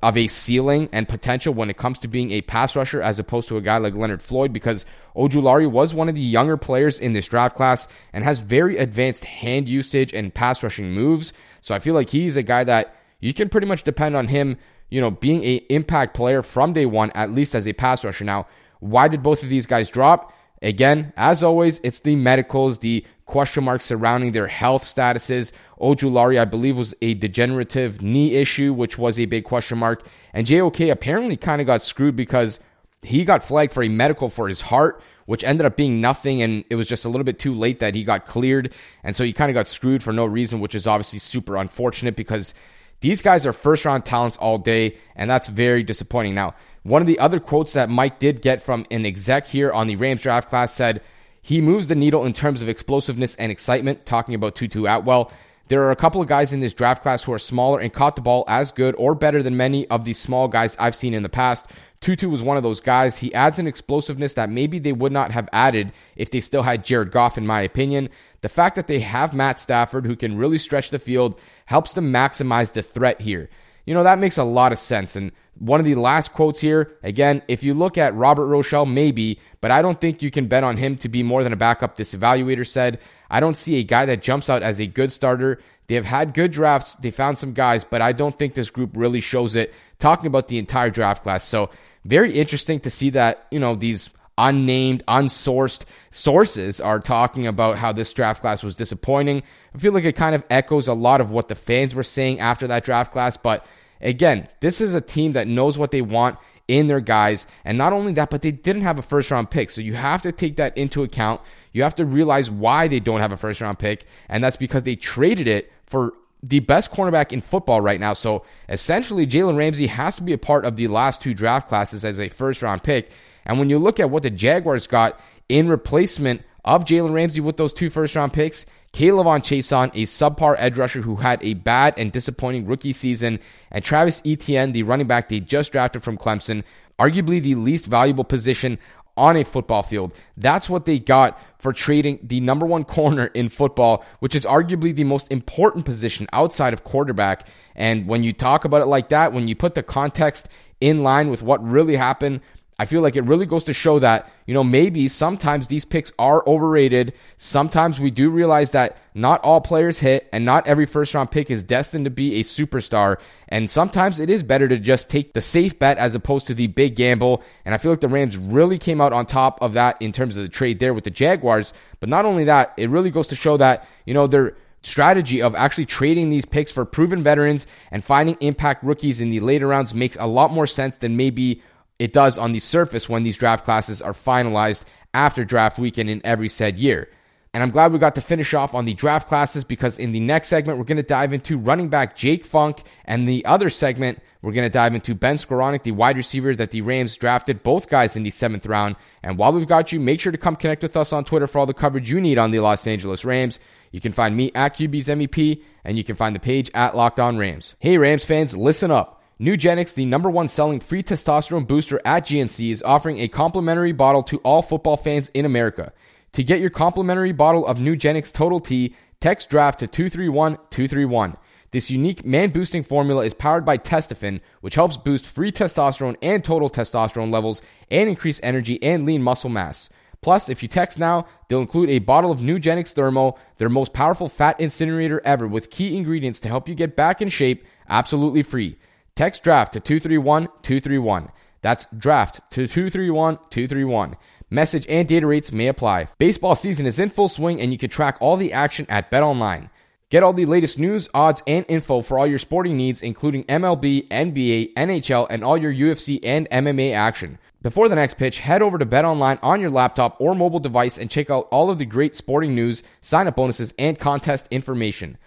of 0.04 0.18
a 0.18 0.28
ceiling 0.28 0.90
and 0.92 1.08
potential 1.08 1.54
when 1.54 1.70
it 1.70 1.78
comes 1.78 2.00
to 2.00 2.08
being 2.08 2.32
a 2.32 2.42
pass 2.42 2.76
rusher 2.76 3.02
as 3.02 3.20
opposed 3.20 3.48
to 3.48 3.58
a 3.58 3.62
guy 3.62 3.78
like 3.78 3.94
Leonard 3.94 4.22
Floyd 4.22 4.52
because 4.52 4.86
Ojulari 5.16 5.70
was 5.70 5.94
one 5.94 6.10
of 6.10 6.16
the 6.16 6.22
younger 6.22 6.58
players 6.58 7.00
in 7.00 7.14
this 7.14 7.28
draft 7.28 7.56
class 7.56 7.88
and 8.12 8.24
has 8.24 8.40
very 8.40 8.78
advanced 8.78 9.24
hand 9.24 9.70
usage 9.70 10.12
and 10.14 10.34
pass 10.34 10.64
rushing 10.64 10.92
moves. 10.92 11.34
So 11.62 11.76
I 11.76 11.80
feel 11.80 11.94
like 11.94 12.10
he's 12.10 12.36
a 12.36 12.44
guy 12.44 12.64
that 12.64 12.96
you 13.20 13.34
can 13.34 13.50
pretty 13.50 13.68
much 13.68 13.84
depend 13.84 14.16
on 14.16 14.28
him, 14.28 14.58
you 14.90 15.00
know, 15.02 15.12
being 15.12 15.44
a 15.44 15.58
impact 15.70 16.16
player 16.16 16.42
from 16.42 16.74
day 16.74 16.88
one, 16.88 17.12
at 17.12 17.32
least 17.32 17.54
as 17.54 17.68
a 17.68 17.74
pass 17.74 18.04
rusher. 18.04 18.26
Now, 18.26 18.48
why 18.80 19.08
did 19.08 19.22
both 19.22 19.44
of 19.44 19.50
these 19.50 19.68
guys 19.68 19.92
drop? 19.92 20.34
Again, 20.62 21.14
as 21.18 21.44
always, 21.44 21.80
it's 21.84 22.02
the 22.02 22.16
medicals, 22.16 22.80
the 22.80 23.06
question 23.26 23.64
marks 23.64 23.86
surrounding 23.86 24.34
their 24.34 24.48
health 24.48 24.84
statuses. 24.84 25.52
Ojulari, 25.80 26.40
I 26.40 26.46
believe, 26.46 26.78
was 26.78 26.94
a 27.02 27.14
degenerative 27.16 28.02
knee 28.02 28.36
issue, 28.36 28.74
which 28.74 28.98
was 28.98 29.20
a 29.20 29.26
big 29.26 29.46
question 29.46 29.78
mark. 29.78 30.06
And 30.34 30.46
JOK 30.46 30.92
apparently 30.92 31.38
kind 31.38 31.62
of 31.62 31.68
got 31.68 31.82
screwed 31.82 32.16
because 32.16 32.60
he 33.02 33.24
got 33.24 33.44
flagged 33.44 33.72
for 33.72 33.84
a 33.84 33.90
medical 33.90 34.30
for 34.30 34.48
his 34.48 34.62
heart, 34.62 35.02
which 35.26 35.44
ended 35.44 35.66
up 35.66 35.76
being 35.76 36.02
nothing. 36.02 36.42
And 36.42 36.66
it 36.70 36.76
was 36.76 36.88
just 36.88 37.06
a 37.06 37.10
little 37.10 37.24
bit 37.24 37.40
too 37.40 37.54
late 37.54 37.80
that 37.80 37.96
he 37.96 38.04
got 38.04 38.28
cleared. 38.28 38.74
And 39.04 39.16
so 39.16 39.24
he 39.24 39.34
kind 39.34 39.50
of 39.50 39.56
got 39.56 39.68
screwed 39.68 40.04
for 40.04 40.14
no 40.14 40.26
reason, 40.26 40.60
which 40.60 40.76
is 40.76 40.86
obviously 40.86 41.20
super 41.20 41.58
unfortunate 41.58 42.16
because 42.16 42.54
these 43.00 43.22
guys 43.22 43.46
are 43.46 43.54
first 43.54 43.86
round 43.86 44.06
talents 44.06 44.38
all 44.38 44.58
day. 44.58 44.98
And 45.16 45.30
that's 45.30 45.48
very 45.48 45.84
disappointing. 45.84 46.36
Now, 46.36 46.54
one 46.84 47.02
of 47.02 47.08
the 47.08 47.20
other 47.20 47.40
quotes 47.40 47.74
that 47.74 47.90
Mike 47.90 48.20
did 48.20 48.42
get 48.42 48.62
from 48.62 48.86
an 48.92 49.06
exec 49.06 49.48
here 49.48 49.72
on 49.72 49.88
the 49.88 49.96
Rams 49.96 50.24
draft 50.24 50.50
class 50.50 50.74
said, 50.74 51.02
he 51.42 51.62
moves 51.62 51.88
the 51.88 51.96
needle 51.96 52.26
in 52.26 52.34
terms 52.34 52.62
of 52.62 52.70
explosiveness 52.70 53.36
and 53.36 53.52
excitement, 53.52 54.06
talking 54.06 54.36
about 54.36 54.56
Tutu 54.56 54.86
Atwell. 54.86 55.32
There 55.68 55.82
are 55.84 55.92
a 55.92 55.96
couple 55.96 56.22
of 56.22 56.28
guys 56.28 56.54
in 56.54 56.60
this 56.60 56.74
draft 56.74 57.02
class 57.02 57.24
who 57.24 57.34
are 57.34 57.40
smaller 57.40 57.80
and 57.80 57.94
caught 57.94 58.16
the 58.16 58.22
ball 58.22 58.44
as 58.48 58.72
good 58.72 58.94
or 58.98 59.16
better 59.16 59.42
than 59.42 59.58
many 59.58 59.88
of 59.88 60.06
these 60.06 60.20
small 60.20 60.48
guys 60.48 60.76
I've 60.78 60.96
seen 60.96 61.14
in 61.14 61.24
the 61.24 61.30
past. 61.30 61.68
Tutu 62.00 62.30
was 62.30 62.44
one 62.44 62.58
of 62.58 62.64
those 62.64 62.80
guys. 62.80 63.18
He 63.18 63.34
adds 63.34 63.58
an 63.58 63.68
explosiveness 63.68 64.34
that 64.34 64.50
maybe 64.50 64.80
they 64.80 64.92
would 64.92 65.12
not 65.12 65.32
have 65.32 65.48
added 65.54 65.94
if 66.16 66.30
they 66.30 66.42
still 66.42 66.64
had 66.64 66.84
Jared 66.84 67.12
Goff, 67.12 67.38
in 67.38 67.48
my 67.48 67.62
opinion. 67.62 68.10
The 68.42 68.50
fact 68.50 68.76
that 68.76 68.88
they 68.88 69.00
have 69.00 69.34
Matt 69.34 69.60
Stafford, 69.60 70.06
who 70.06 70.16
can 70.16 70.38
really 70.38 70.58
stretch 70.58 70.90
the 70.90 71.00
field, 71.00 71.40
helps 71.66 71.94
them 71.94 72.12
maximize 72.12 72.74
the 72.74 72.84
threat 72.84 73.22
here. 73.22 73.50
You 73.86 73.94
know, 73.94 74.04
that 74.04 74.20
makes 74.20 74.38
a 74.38 74.44
lot 74.44 74.72
of 74.72 74.80
sense. 74.80 75.16
And 75.16 75.32
one 75.58 75.80
of 75.80 75.86
the 75.86 75.96
last 75.96 76.34
quotes 76.34 76.60
here, 76.60 76.92
again, 77.04 77.42
if 77.48 77.64
you 77.64 77.74
look 77.74 77.98
at 77.98 78.16
Robert 78.16 78.48
Rochell, 78.48 78.92
maybe, 78.92 79.40
but 79.60 79.72
I 79.72 79.82
don't 79.82 80.00
think 80.00 80.22
you 80.22 80.32
can 80.32 80.48
bet 80.48 80.64
on 80.64 80.78
him 80.78 80.98
to 80.98 81.10
be 81.10 81.24
more 81.24 81.44
than 81.44 81.54
a 81.54 81.58
backup, 81.58 81.96
this 81.96 82.16
evaluator 82.16 82.66
said. 82.66 83.00
I 83.30 83.40
don't 83.40 83.56
see 83.56 83.78
a 83.78 83.84
guy 83.84 84.06
that 84.06 84.22
jumps 84.22 84.50
out 84.50 84.64
as 84.64 84.80
a 84.80 84.88
good 84.88 85.12
starter. 85.12 85.60
They 85.88 85.96
have 85.96 86.06
had 86.06 86.34
good 86.34 86.52
drafts, 86.52 86.96
they 86.96 87.12
found 87.12 87.38
some 87.38 87.54
guys, 87.54 87.84
but 87.84 88.02
I 88.02 88.14
don't 88.14 88.38
think 88.38 88.54
this 88.54 88.70
group 88.70 88.92
really 88.96 89.20
shows 89.20 89.56
it, 89.56 89.74
talking 90.00 90.28
about 90.28 90.48
the 90.48 90.58
entire 90.58 90.90
draft 90.90 91.24
class. 91.24 91.44
So, 91.44 91.70
very 92.06 92.34
interesting 92.34 92.80
to 92.80 92.90
see 92.90 93.10
that, 93.12 93.46
you 93.52 93.60
know, 93.60 93.76
these 93.76 94.10
unnamed, 94.38 95.04
unsourced 95.08 95.84
sources 96.10 96.82
are 96.82 97.00
talking 97.00 97.46
about 97.46 97.78
how 97.78 97.92
this 97.92 98.12
draft 98.14 98.42
class 98.42 98.64
was 98.64 98.76
disappointing. 98.76 99.44
I 99.74 99.78
feel 99.78 99.94
like 99.94 100.04
it 100.04 100.16
kind 100.16 100.36
of 100.36 100.44
echoes 100.50 100.88
a 100.88 100.94
lot 100.94 101.22
of 101.22 101.32
what 101.32 101.48
the 101.48 101.56
fans 101.56 101.96
were 101.96 102.04
saying 102.04 102.40
after 102.40 102.68
that 102.68 102.84
draft 102.84 103.12
class, 103.12 103.38
but 103.38 103.66
Again, 104.02 104.48
this 104.60 104.82
is 104.82 104.94
a 104.94 105.02
team 105.02 105.34
that 105.34 105.48
knows 105.48 105.78
what 105.78 105.92
they 105.92 106.02
want 106.02 106.38
in 106.68 106.88
their 106.88 107.00
guys. 107.00 107.46
And 107.66 107.78
not 107.78 107.94
only 107.94 108.14
that, 108.14 108.30
but 108.30 108.42
they 108.42 108.52
didn't 108.52 108.82
have 108.82 108.98
a 108.98 109.04
first 109.04 109.32
round 109.32 109.52
pick. 109.52 109.70
So 109.70 109.82
you 109.82 109.94
have 109.94 110.22
to 110.24 110.32
take 110.32 110.56
that 110.56 110.78
into 110.78 111.04
account. 111.04 111.42
You 111.72 111.84
have 111.84 111.96
to 111.96 112.06
realize 112.06 112.50
why 112.50 112.88
they 112.88 113.00
don't 113.00 113.20
have 113.20 113.32
a 113.32 113.38
first 113.38 113.62
round 113.62 113.80
pick. 113.80 114.06
And 114.30 114.44
that's 114.44 114.58
because 114.58 114.84
they 114.84 114.96
traded 114.96 115.48
it 115.48 115.72
for 115.86 116.14
the 116.44 116.60
best 116.60 116.92
cornerback 116.92 117.32
in 117.32 117.42
football 117.42 117.82
right 117.82 118.00
now. 118.00 118.14
So 118.14 118.44
essentially, 118.70 119.28
Jalen 119.28 119.58
Ramsey 119.58 119.88
has 119.88 120.16
to 120.16 120.24
be 120.24 120.34
a 120.34 120.38
part 120.38 120.66
of 120.66 120.76
the 120.76 120.88
last 120.88 121.22
two 121.22 121.34
draft 121.34 121.68
classes 121.68 122.04
as 122.04 122.20
a 122.20 122.30
first 122.30 122.62
round 122.62 122.84
pick. 122.84 123.12
And 123.46 123.60
when 123.60 123.70
you 123.70 123.78
look 123.78 124.00
at 124.00 124.10
what 124.10 124.24
the 124.24 124.30
Jaguars 124.30 124.88
got 124.88 125.20
in 125.50 125.68
replacement 125.68 126.42
of 126.66 126.86
Jalen 126.86 127.14
Ramsey 127.14 127.42
with 127.42 127.58
those 127.58 127.74
two 127.74 127.90
first 127.90 128.16
round 128.16 128.34
picks, 128.34 128.66
K'Lavon 128.94 129.42
Chaisson, 129.42 129.90
a 129.94 130.06
subpar 130.06 130.56
edge 130.58 130.78
rusher 130.78 131.02
who 131.02 131.16
had 131.16 131.42
a 131.44 131.54
bad 131.54 131.94
and 131.98 132.12
disappointing 132.12 132.66
rookie 132.66 132.94
season, 132.94 133.40
and 133.72 133.84
Travis 133.84 134.22
Etienne, 134.26 134.74
the 134.74 134.84
running 134.84 135.08
back 135.08 135.30
they 135.30 135.40
just 135.40 135.72
drafted 135.72 136.04
from 136.04 136.18
Clemson, 136.18 136.64
arguably 137.00 137.42
the 137.42 137.56
least 137.56 137.86
valuable 137.86 138.26
position 138.26 138.78
on 139.18 139.38
a 139.38 139.44
football 139.44 139.84
field. 139.84 140.14
That's 140.38 140.70
what 140.70 140.86
they 140.86 141.00
got 141.00 141.40
for 141.60 141.74
trading 141.74 142.20
the 142.24 142.40
number 142.40 142.66
one 142.66 142.84
corner 142.84 143.28
in 143.28 143.50
football, 143.50 144.06
which 144.20 144.36
is 144.36 144.46
arguably 144.46 144.96
the 144.96 145.04
most 145.04 145.32
important 145.32 145.86
position 145.86 146.28
outside 146.34 146.74
of 146.74 146.84
quarterback. 146.84 147.48
And 147.76 148.08
when 148.08 148.24
you 148.24 148.34
talk 148.34 148.66
about 148.66 148.82
it 148.82 148.86
like 148.86 149.10
that, 149.10 149.34
when 149.34 149.48
you 149.48 149.56
put 149.56 149.76
the 149.76 149.84
context 149.84 150.48
in 150.80 151.04
line 151.04 151.30
with 151.30 151.42
what 151.42 151.64
really 151.64 151.96
happened, 151.96 152.42
I 152.80 152.86
feel 152.86 153.02
like 153.02 153.16
it 153.16 153.24
really 153.26 153.46
goes 153.46 153.64
to 153.66 153.74
show 153.74 154.00
that, 154.00 154.32
you 154.48 154.56
know, 154.56 154.64
maybe 154.64 155.08
sometimes 155.08 155.68
these 155.68 155.86
picks 155.86 156.12
are 156.18 156.44
overrated. 156.48 157.14
Sometimes 157.38 158.00
we 158.00 158.10
do 158.10 158.32
realize 158.32 158.72
that 158.72 158.98
not 159.14 159.40
all 159.42 159.62
players 159.62 160.00
hit 160.00 160.28
and 160.34 160.46
not 160.46 160.66
every 160.66 160.88
first 160.88 161.14
round 161.14 161.30
pick 161.30 161.52
is 161.52 161.62
destined 161.62 162.06
to 162.06 162.12
be 162.12 162.40
a 162.40 162.44
superstar. 162.44 163.18
And 163.50 163.70
sometimes 163.70 164.20
it 164.20 164.32
is 164.32 164.42
better 164.42 164.68
to 164.68 164.80
just 164.80 165.12
take 165.12 165.34
the 165.34 165.42
safe 165.42 165.78
bet 165.78 166.00
as 166.00 166.16
opposed 166.16 166.48
to 166.48 166.56
the 166.56 166.68
big 166.68 166.96
gamble. 166.96 167.44
And 167.66 167.76
I 167.76 167.78
feel 167.78 167.92
like 167.92 168.02
the 168.02 168.08
Rams 168.08 168.36
really 168.36 168.80
came 168.80 169.00
out 169.00 169.14
on 169.14 169.28
top 169.28 169.62
of 169.62 169.74
that 169.74 170.02
in 170.02 170.12
terms 170.12 170.36
of 170.36 170.42
the 170.42 170.50
trade 170.50 170.80
there 170.80 170.96
with 170.96 171.04
the 171.04 171.12
Jaguars. 171.12 171.74
But 172.00 172.10
not 172.10 172.26
only 172.26 172.46
that, 172.46 172.74
it 172.78 172.90
really 172.90 173.12
goes 173.12 173.28
to 173.28 173.36
show 173.36 173.58
that, 173.58 173.88
you 174.06 174.16
know, 174.16 174.26
their 174.26 174.56
strategy 174.84 175.42
of 175.42 175.54
actually 175.54 175.86
trading 175.86 176.32
these 176.32 176.46
picks 176.46 176.72
for 176.72 176.86
proven 176.86 177.22
veterans 177.22 177.68
and 177.92 178.04
finding 178.04 178.36
impact 178.40 178.84
rookies 178.84 179.22
in 179.22 179.30
the 179.30 179.40
later 179.40 179.68
rounds 179.68 179.94
makes 179.94 180.18
a 180.20 180.26
lot 180.26 180.52
more 180.52 180.66
sense 180.66 180.98
than 180.98 181.16
maybe 181.16 181.62
it 182.02 182.14
does 182.14 182.40
on 182.40 182.52
the 182.52 182.58
surface 182.58 183.08
when 183.08 183.22
these 183.22 183.38
draft 183.38 183.64
classes 183.64 184.02
are 184.02 184.12
finalized 184.12 184.86
after 185.14 185.46
draft 185.46 185.78
weekend 185.78 186.10
in 186.10 186.20
every 186.26 186.50
said 186.50 186.76
year. 186.76 187.08
And 187.54 187.62
I'm 187.62 187.70
glad 187.70 187.94
we 187.94 188.00
got 188.00 188.16
to 188.16 188.22
finish 188.22 188.56
off 188.56 188.74
on 188.74 188.86
the 188.86 188.96
draft 188.96 189.28
classes 189.28 189.64
because 189.64 190.00
in 190.00 190.12
the 190.12 190.20
next 190.20 190.48
segment, 190.48 190.80
we're 190.80 190.86
going 190.86 190.98
to 190.98 191.04
dive 191.04 191.32
into 191.32 191.60
running 191.60 191.90
back 191.90 192.18
Jake 192.18 192.44
Funk. 192.44 192.82
And 193.06 193.30
the 193.30 193.46
other 193.46 193.70
segment, 193.70 194.20
we're 194.42 194.52
going 194.52 194.66
to 194.66 194.74
dive 194.74 194.96
into 194.96 195.14
Ben 195.14 195.36
Skowronek, 195.36 195.84
the 195.84 195.92
wide 195.92 196.18
receiver 196.18 196.56
that 196.56 196.72
the 196.72 196.82
Rams 196.82 197.16
drafted, 197.18 197.62
both 197.62 197.88
guys 197.88 198.16
in 198.16 198.24
the 198.24 198.32
seventh 198.32 198.66
round. 198.66 198.96
And 199.22 199.38
while 199.38 199.54
we've 199.54 199.68
got 199.68 199.92
you, 199.92 200.00
make 200.00 200.20
sure 200.20 200.32
to 200.32 200.40
come 200.40 200.56
connect 200.56 200.82
with 200.82 200.98
us 200.98 201.14
on 201.14 201.24
Twitter 201.24 201.46
for 201.46 201.60
all 201.60 201.68
the 201.68 201.74
coverage 201.76 202.10
you 202.10 202.20
need 202.20 202.40
on 202.40 202.50
the 202.50 202.62
Los 202.62 202.88
Angeles 202.88 203.24
Rams. 203.24 203.60
You 203.92 204.02
can 204.02 204.12
find 204.12 204.36
me 204.36 204.52
at 204.56 204.76
QB's 204.76 205.08
MEP, 205.08 205.62
and 205.86 206.00
you 206.00 206.04
can 206.04 206.16
find 206.16 206.36
the 206.36 206.40
page 206.40 206.72
at 206.74 206.96
Locked 206.96 207.20
On 207.20 207.38
Rams. 207.38 207.76
Hey, 207.78 208.00
Rams 208.00 208.26
fans, 208.26 208.58
listen 208.58 208.90
up. 208.90 209.21
Nugenix, 209.42 209.96
the 209.96 210.06
number 210.06 210.30
one 210.30 210.48
selling 210.48 210.80
free 210.80 211.02
testosterone 211.02 211.66
booster 211.66 212.00
at 212.06 212.28
GNC, 212.28 212.72
is 212.72 212.84
offering 212.84 213.18
a 213.18 213.28
complimentary 213.28 213.92
bottle 213.92 214.22
to 214.22 214.38
all 214.40 214.62
football 214.62 214.98
fans 214.98 215.32
in 215.34 215.46
America. 215.46 215.92
To 216.34 216.44
get 216.44 216.60
your 216.60 216.70
complimentary 216.70 217.32
bottle 217.32 217.66
of 217.66 217.80
Nugenix 217.80 218.32
Total 218.32 218.60
T, 218.60 218.96
text 219.20 219.50
draft 219.50 219.80
to 219.80 219.88
231 219.88 220.58
231. 220.70 221.38
This 221.72 221.90
unique 221.90 222.24
man 222.24 222.52
boosting 222.52 222.84
formula 222.84 223.26
is 223.26 223.34
powered 223.34 223.66
by 223.66 223.80
Testofen, 223.80 224.42
which 224.60 224.76
helps 224.76 224.98
boost 224.98 225.26
free 225.26 225.52
testosterone 225.52 226.18
and 226.22 226.44
total 226.44 226.70
testosterone 226.70 227.34
levels 227.34 227.64
and 227.90 228.10
increase 228.10 228.40
energy 228.44 228.82
and 228.84 229.08
lean 229.08 229.24
muscle 229.24 229.50
mass. 229.50 229.90
Plus, 230.22 230.50
if 230.50 230.62
you 230.62 230.70
text 230.70 231.00
now, 231.00 231.26
they'll 231.48 231.62
include 231.62 231.90
a 231.90 231.98
bottle 231.98 232.32
of 232.32 232.42
Nugenix 232.42 232.94
Thermo, 232.94 233.40
their 233.58 233.70
most 233.70 233.92
powerful 233.92 234.30
fat 234.30 234.60
incinerator 234.60 235.20
ever, 235.26 235.48
with 235.48 235.72
key 235.72 235.98
ingredients 235.98 236.40
to 236.42 236.48
help 236.48 236.70
you 236.70 236.76
get 236.76 236.96
back 236.96 237.24
in 237.24 237.30
shape 237.30 237.66
absolutely 237.90 238.44
free. 238.44 238.78
Text 239.16 239.44
draft 239.44 239.74
to 239.74 239.80
231 239.80 240.48
231. 240.62 241.32
That's 241.62 241.86
draft 241.98 242.42
to 242.52 242.68
231 242.68 243.38
231. 243.50 244.16
Message 244.50 244.86
and 244.90 245.08
data 245.08 245.28
rates 245.28 245.52
may 245.52 245.68
apply. 245.68 246.08
Baseball 246.18 246.56
season 246.56 246.86
is 246.86 247.00
in 247.00 247.10
full 247.10 247.30
swing 247.30 247.62
and 247.62 247.72
you 247.72 247.78
can 247.78 247.90
track 247.90 248.18
all 248.20 248.38
the 248.38 248.54
action 248.54 248.86
at 248.90 249.12
BetOnline. 249.12 249.70
Get 250.10 250.24
all 250.24 250.34
the 250.34 250.46
latest 250.46 250.78
news, 250.78 251.08
odds, 251.14 251.42
and 251.48 251.66
info 251.70 252.02
for 252.02 252.20
all 252.20 252.28
your 252.28 252.38
sporting 252.38 252.76
needs, 252.76 253.02
including 253.02 253.46
MLB, 253.46 254.10
NBA, 254.10 254.74
NHL, 254.74 255.28
and 255.30 255.42
all 255.42 255.58
your 255.58 255.74
UFC 255.74 256.20
and 256.22 256.50
MMA 256.50 256.94
action. 256.94 257.40
Before 257.62 257.88
the 257.88 257.96
next 257.96 258.16
pitch, 258.16 258.40
head 258.40 258.62
over 258.62 258.78
to 258.78 258.86
BetOnline 258.86 259.40
on 259.42 259.62
your 259.62 259.70
laptop 259.70 260.20
or 260.20 260.36
mobile 260.36 260.60
device 260.60 260.98
and 260.98 261.10
check 261.10 261.30
out 261.30 261.48
all 261.50 261.70
of 261.70 261.78
the 261.78 261.86
great 261.86 262.14
sporting 262.14 262.54
news, 262.54 262.84
sign 263.02 263.28
up 263.28 263.38
bonuses, 263.38 263.74
and 263.80 263.98
contest 263.98 264.50
information. 264.52 265.18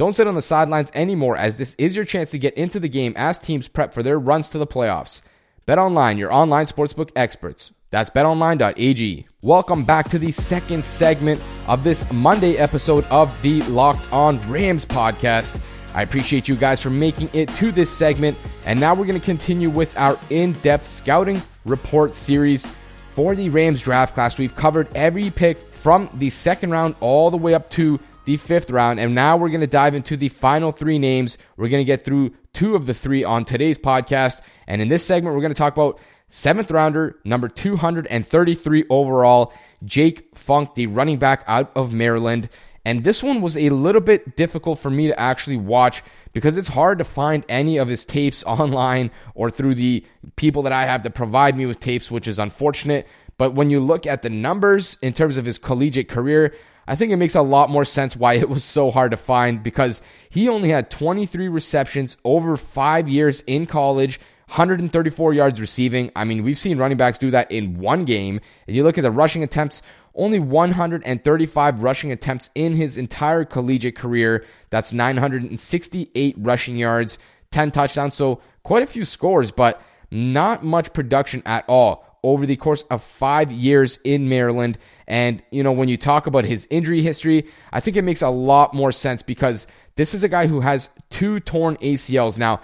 Don't 0.00 0.14
sit 0.14 0.26
on 0.26 0.34
the 0.34 0.40
sidelines 0.40 0.90
anymore, 0.94 1.36
as 1.36 1.58
this 1.58 1.74
is 1.76 1.94
your 1.94 2.06
chance 2.06 2.30
to 2.30 2.38
get 2.38 2.54
into 2.54 2.80
the 2.80 2.88
game 2.88 3.12
as 3.18 3.38
teams 3.38 3.68
prep 3.68 3.92
for 3.92 4.02
their 4.02 4.18
runs 4.18 4.48
to 4.48 4.56
the 4.56 4.66
playoffs. 4.66 5.20
Bet 5.66 5.78
online, 5.78 6.16
your 6.16 6.32
online 6.32 6.64
sportsbook 6.64 7.10
experts. 7.16 7.70
That's 7.90 8.08
betonline.ag. 8.08 9.26
Welcome 9.42 9.84
back 9.84 10.08
to 10.08 10.18
the 10.18 10.32
second 10.32 10.86
segment 10.86 11.42
of 11.68 11.84
this 11.84 12.10
Monday 12.10 12.56
episode 12.56 13.04
of 13.10 13.36
the 13.42 13.60
Locked 13.64 14.10
On 14.10 14.40
Rams 14.50 14.86
podcast. 14.86 15.60
I 15.94 16.00
appreciate 16.00 16.48
you 16.48 16.54
guys 16.56 16.80
for 16.80 16.88
making 16.88 17.28
it 17.34 17.50
to 17.56 17.70
this 17.70 17.90
segment. 17.90 18.38
And 18.64 18.80
now 18.80 18.94
we're 18.94 19.04
going 19.04 19.20
to 19.20 19.26
continue 19.26 19.68
with 19.68 19.94
our 19.98 20.18
in 20.30 20.52
depth 20.62 20.86
scouting 20.86 21.42
report 21.66 22.14
series 22.14 22.66
for 23.08 23.34
the 23.34 23.50
Rams 23.50 23.82
draft 23.82 24.14
class. 24.14 24.38
We've 24.38 24.56
covered 24.56 24.88
every 24.94 25.28
pick 25.28 25.58
from 25.58 26.08
the 26.14 26.30
second 26.30 26.70
round 26.70 26.94
all 27.00 27.30
the 27.30 27.36
way 27.36 27.52
up 27.52 27.68
to 27.72 28.00
the 28.30 28.36
fifth 28.36 28.70
round. 28.70 29.00
And 29.00 29.12
now 29.12 29.36
we're 29.36 29.48
going 29.48 29.60
to 29.60 29.66
dive 29.66 29.92
into 29.92 30.16
the 30.16 30.28
final 30.28 30.70
three 30.70 31.00
names. 31.00 31.36
We're 31.56 31.68
going 31.68 31.80
to 31.80 31.84
get 31.84 32.04
through 32.04 32.30
two 32.52 32.76
of 32.76 32.86
the 32.86 32.94
three 32.94 33.24
on 33.24 33.44
today's 33.44 33.76
podcast. 33.76 34.40
And 34.68 34.80
in 34.80 34.88
this 34.88 35.04
segment, 35.04 35.34
we're 35.34 35.42
going 35.42 35.52
to 35.52 35.58
talk 35.58 35.72
about 35.72 35.98
seventh 36.28 36.70
rounder, 36.70 37.18
number 37.24 37.48
233 37.48 38.84
overall, 38.88 39.52
Jake 39.84 40.28
Funk, 40.36 40.76
the 40.76 40.86
running 40.86 41.18
back 41.18 41.42
out 41.48 41.72
of 41.74 41.92
Maryland. 41.92 42.48
And 42.84 43.02
this 43.02 43.20
one 43.20 43.40
was 43.40 43.56
a 43.56 43.70
little 43.70 44.00
bit 44.00 44.36
difficult 44.36 44.78
for 44.78 44.90
me 44.90 45.08
to 45.08 45.18
actually 45.18 45.56
watch 45.56 46.00
because 46.32 46.56
it's 46.56 46.68
hard 46.68 46.98
to 46.98 47.04
find 47.04 47.44
any 47.48 47.78
of 47.78 47.88
his 47.88 48.04
tapes 48.04 48.44
online 48.46 49.10
or 49.34 49.50
through 49.50 49.74
the 49.74 50.06
people 50.36 50.62
that 50.62 50.72
I 50.72 50.86
have 50.86 51.02
to 51.02 51.10
provide 51.10 51.56
me 51.56 51.66
with 51.66 51.80
tapes, 51.80 52.12
which 52.12 52.28
is 52.28 52.38
unfortunate. 52.38 53.08
But 53.38 53.54
when 53.54 53.70
you 53.70 53.80
look 53.80 54.06
at 54.06 54.22
the 54.22 54.30
numbers 54.30 54.98
in 55.02 55.14
terms 55.14 55.36
of 55.36 55.46
his 55.46 55.58
collegiate 55.58 56.08
career, 56.08 56.54
I 56.86 56.96
think 56.96 57.12
it 57.12 57.16
makes 57.16 57.34
a 57.34 57.42
lot 57.42 57.70
more 57.70 57.84
sense 57.84 58.16
why 58.16 58.34
it 58.34 58.48
was 58.48 58.64
so 58.64 58.90
hard 58.90 59.10
to 59.12 59.16
find 59.16 59.62
because 59.62 60.02
he 60.28 60.48
only 60.48 60.70
had 60.70 60.90
23 60.90 61.48
receptions 61.48 62.16
over 62.24 62.56
five 62.56 63.08
years 63.08 63.42
in 63.46 63.66
college, 63.66 64.18
134 64.48 65.32
yards 65.32 65.60
receiving. 65.60 66.10
I 66.16 66.24
mean, 66.24 66.42
we've 66.42 66.58
seen 66.58 66.78
running 66.78 66.98
backs 66.98 67.18
do 67.18 67.30
that 67.30 67.50
in 67.50 67.78
one 67.78 68.04
game. 68.04 68.40
And 68.66 68.76
you 68.76 68.82
look 68.82 68.98
at 68.98 69.02
the 69.02 69.10
rushing 69.10 69.42
attempts, 69.42 69.82
only 70.14 70.40
135 70.40 71.82
rushing 71.82 72.10
attempts 72.10 72.50
in 72.54 72.74
his 72.74 72.96
entire 72.96 73.44
collegiate 73.44 73.96
career. 73.96 74.44
That's 74.70 74.92
968 74.92 76.34
rushing 76.38 76.76
yards, 76.76 77.18
10 77.52 77.70
touchdowns. 77.70 78.14
So 78.14 78.40
quite 78.64 78.82
a 78.82 78.88
few 78.88 79.04
scores, 79.04 79.50
but 79.50 79.80
not 80.10 80.64
much 80.64 80.92
production 80.92 81.42
at 81.46 81.64
all 81.68 82.09
over 82.22 82.46
the 82.46 82.56
course 82.56 82.84
of 82.90 83.02
five 83.02 83.50
years 83.50 83.98
in 84.04 84.28
Maryland. 84.28 84.78
And, 85.06 85.42
you 85.50 85.62
know, 85.62 85.72
when 85.72 85.88
you 85.88 85.96
talk 85.96 86.26
about 86.26 86.44
his 86.44 86.66
injury 86.70 87.02
history, 87.02 87.48
I 87.72 87.80
think 87.80 87.96
it 87.96 88.02
makes 88.02 88.22
a 88.22 88.28
lot 88.28 88.74
more 88.74 88.92
sense 88.92 89.22
because 89.22 89.66
this 89.96 90.14
is 90.14 90.22
a 90.22 90.28
guy 90.28 90.46
who 90.46 90.60
has 90.60 90.90
two 91.10 91.40
torn 91.40 91.76
ACLs. 91.78 92.38
Now, 92.38 92.60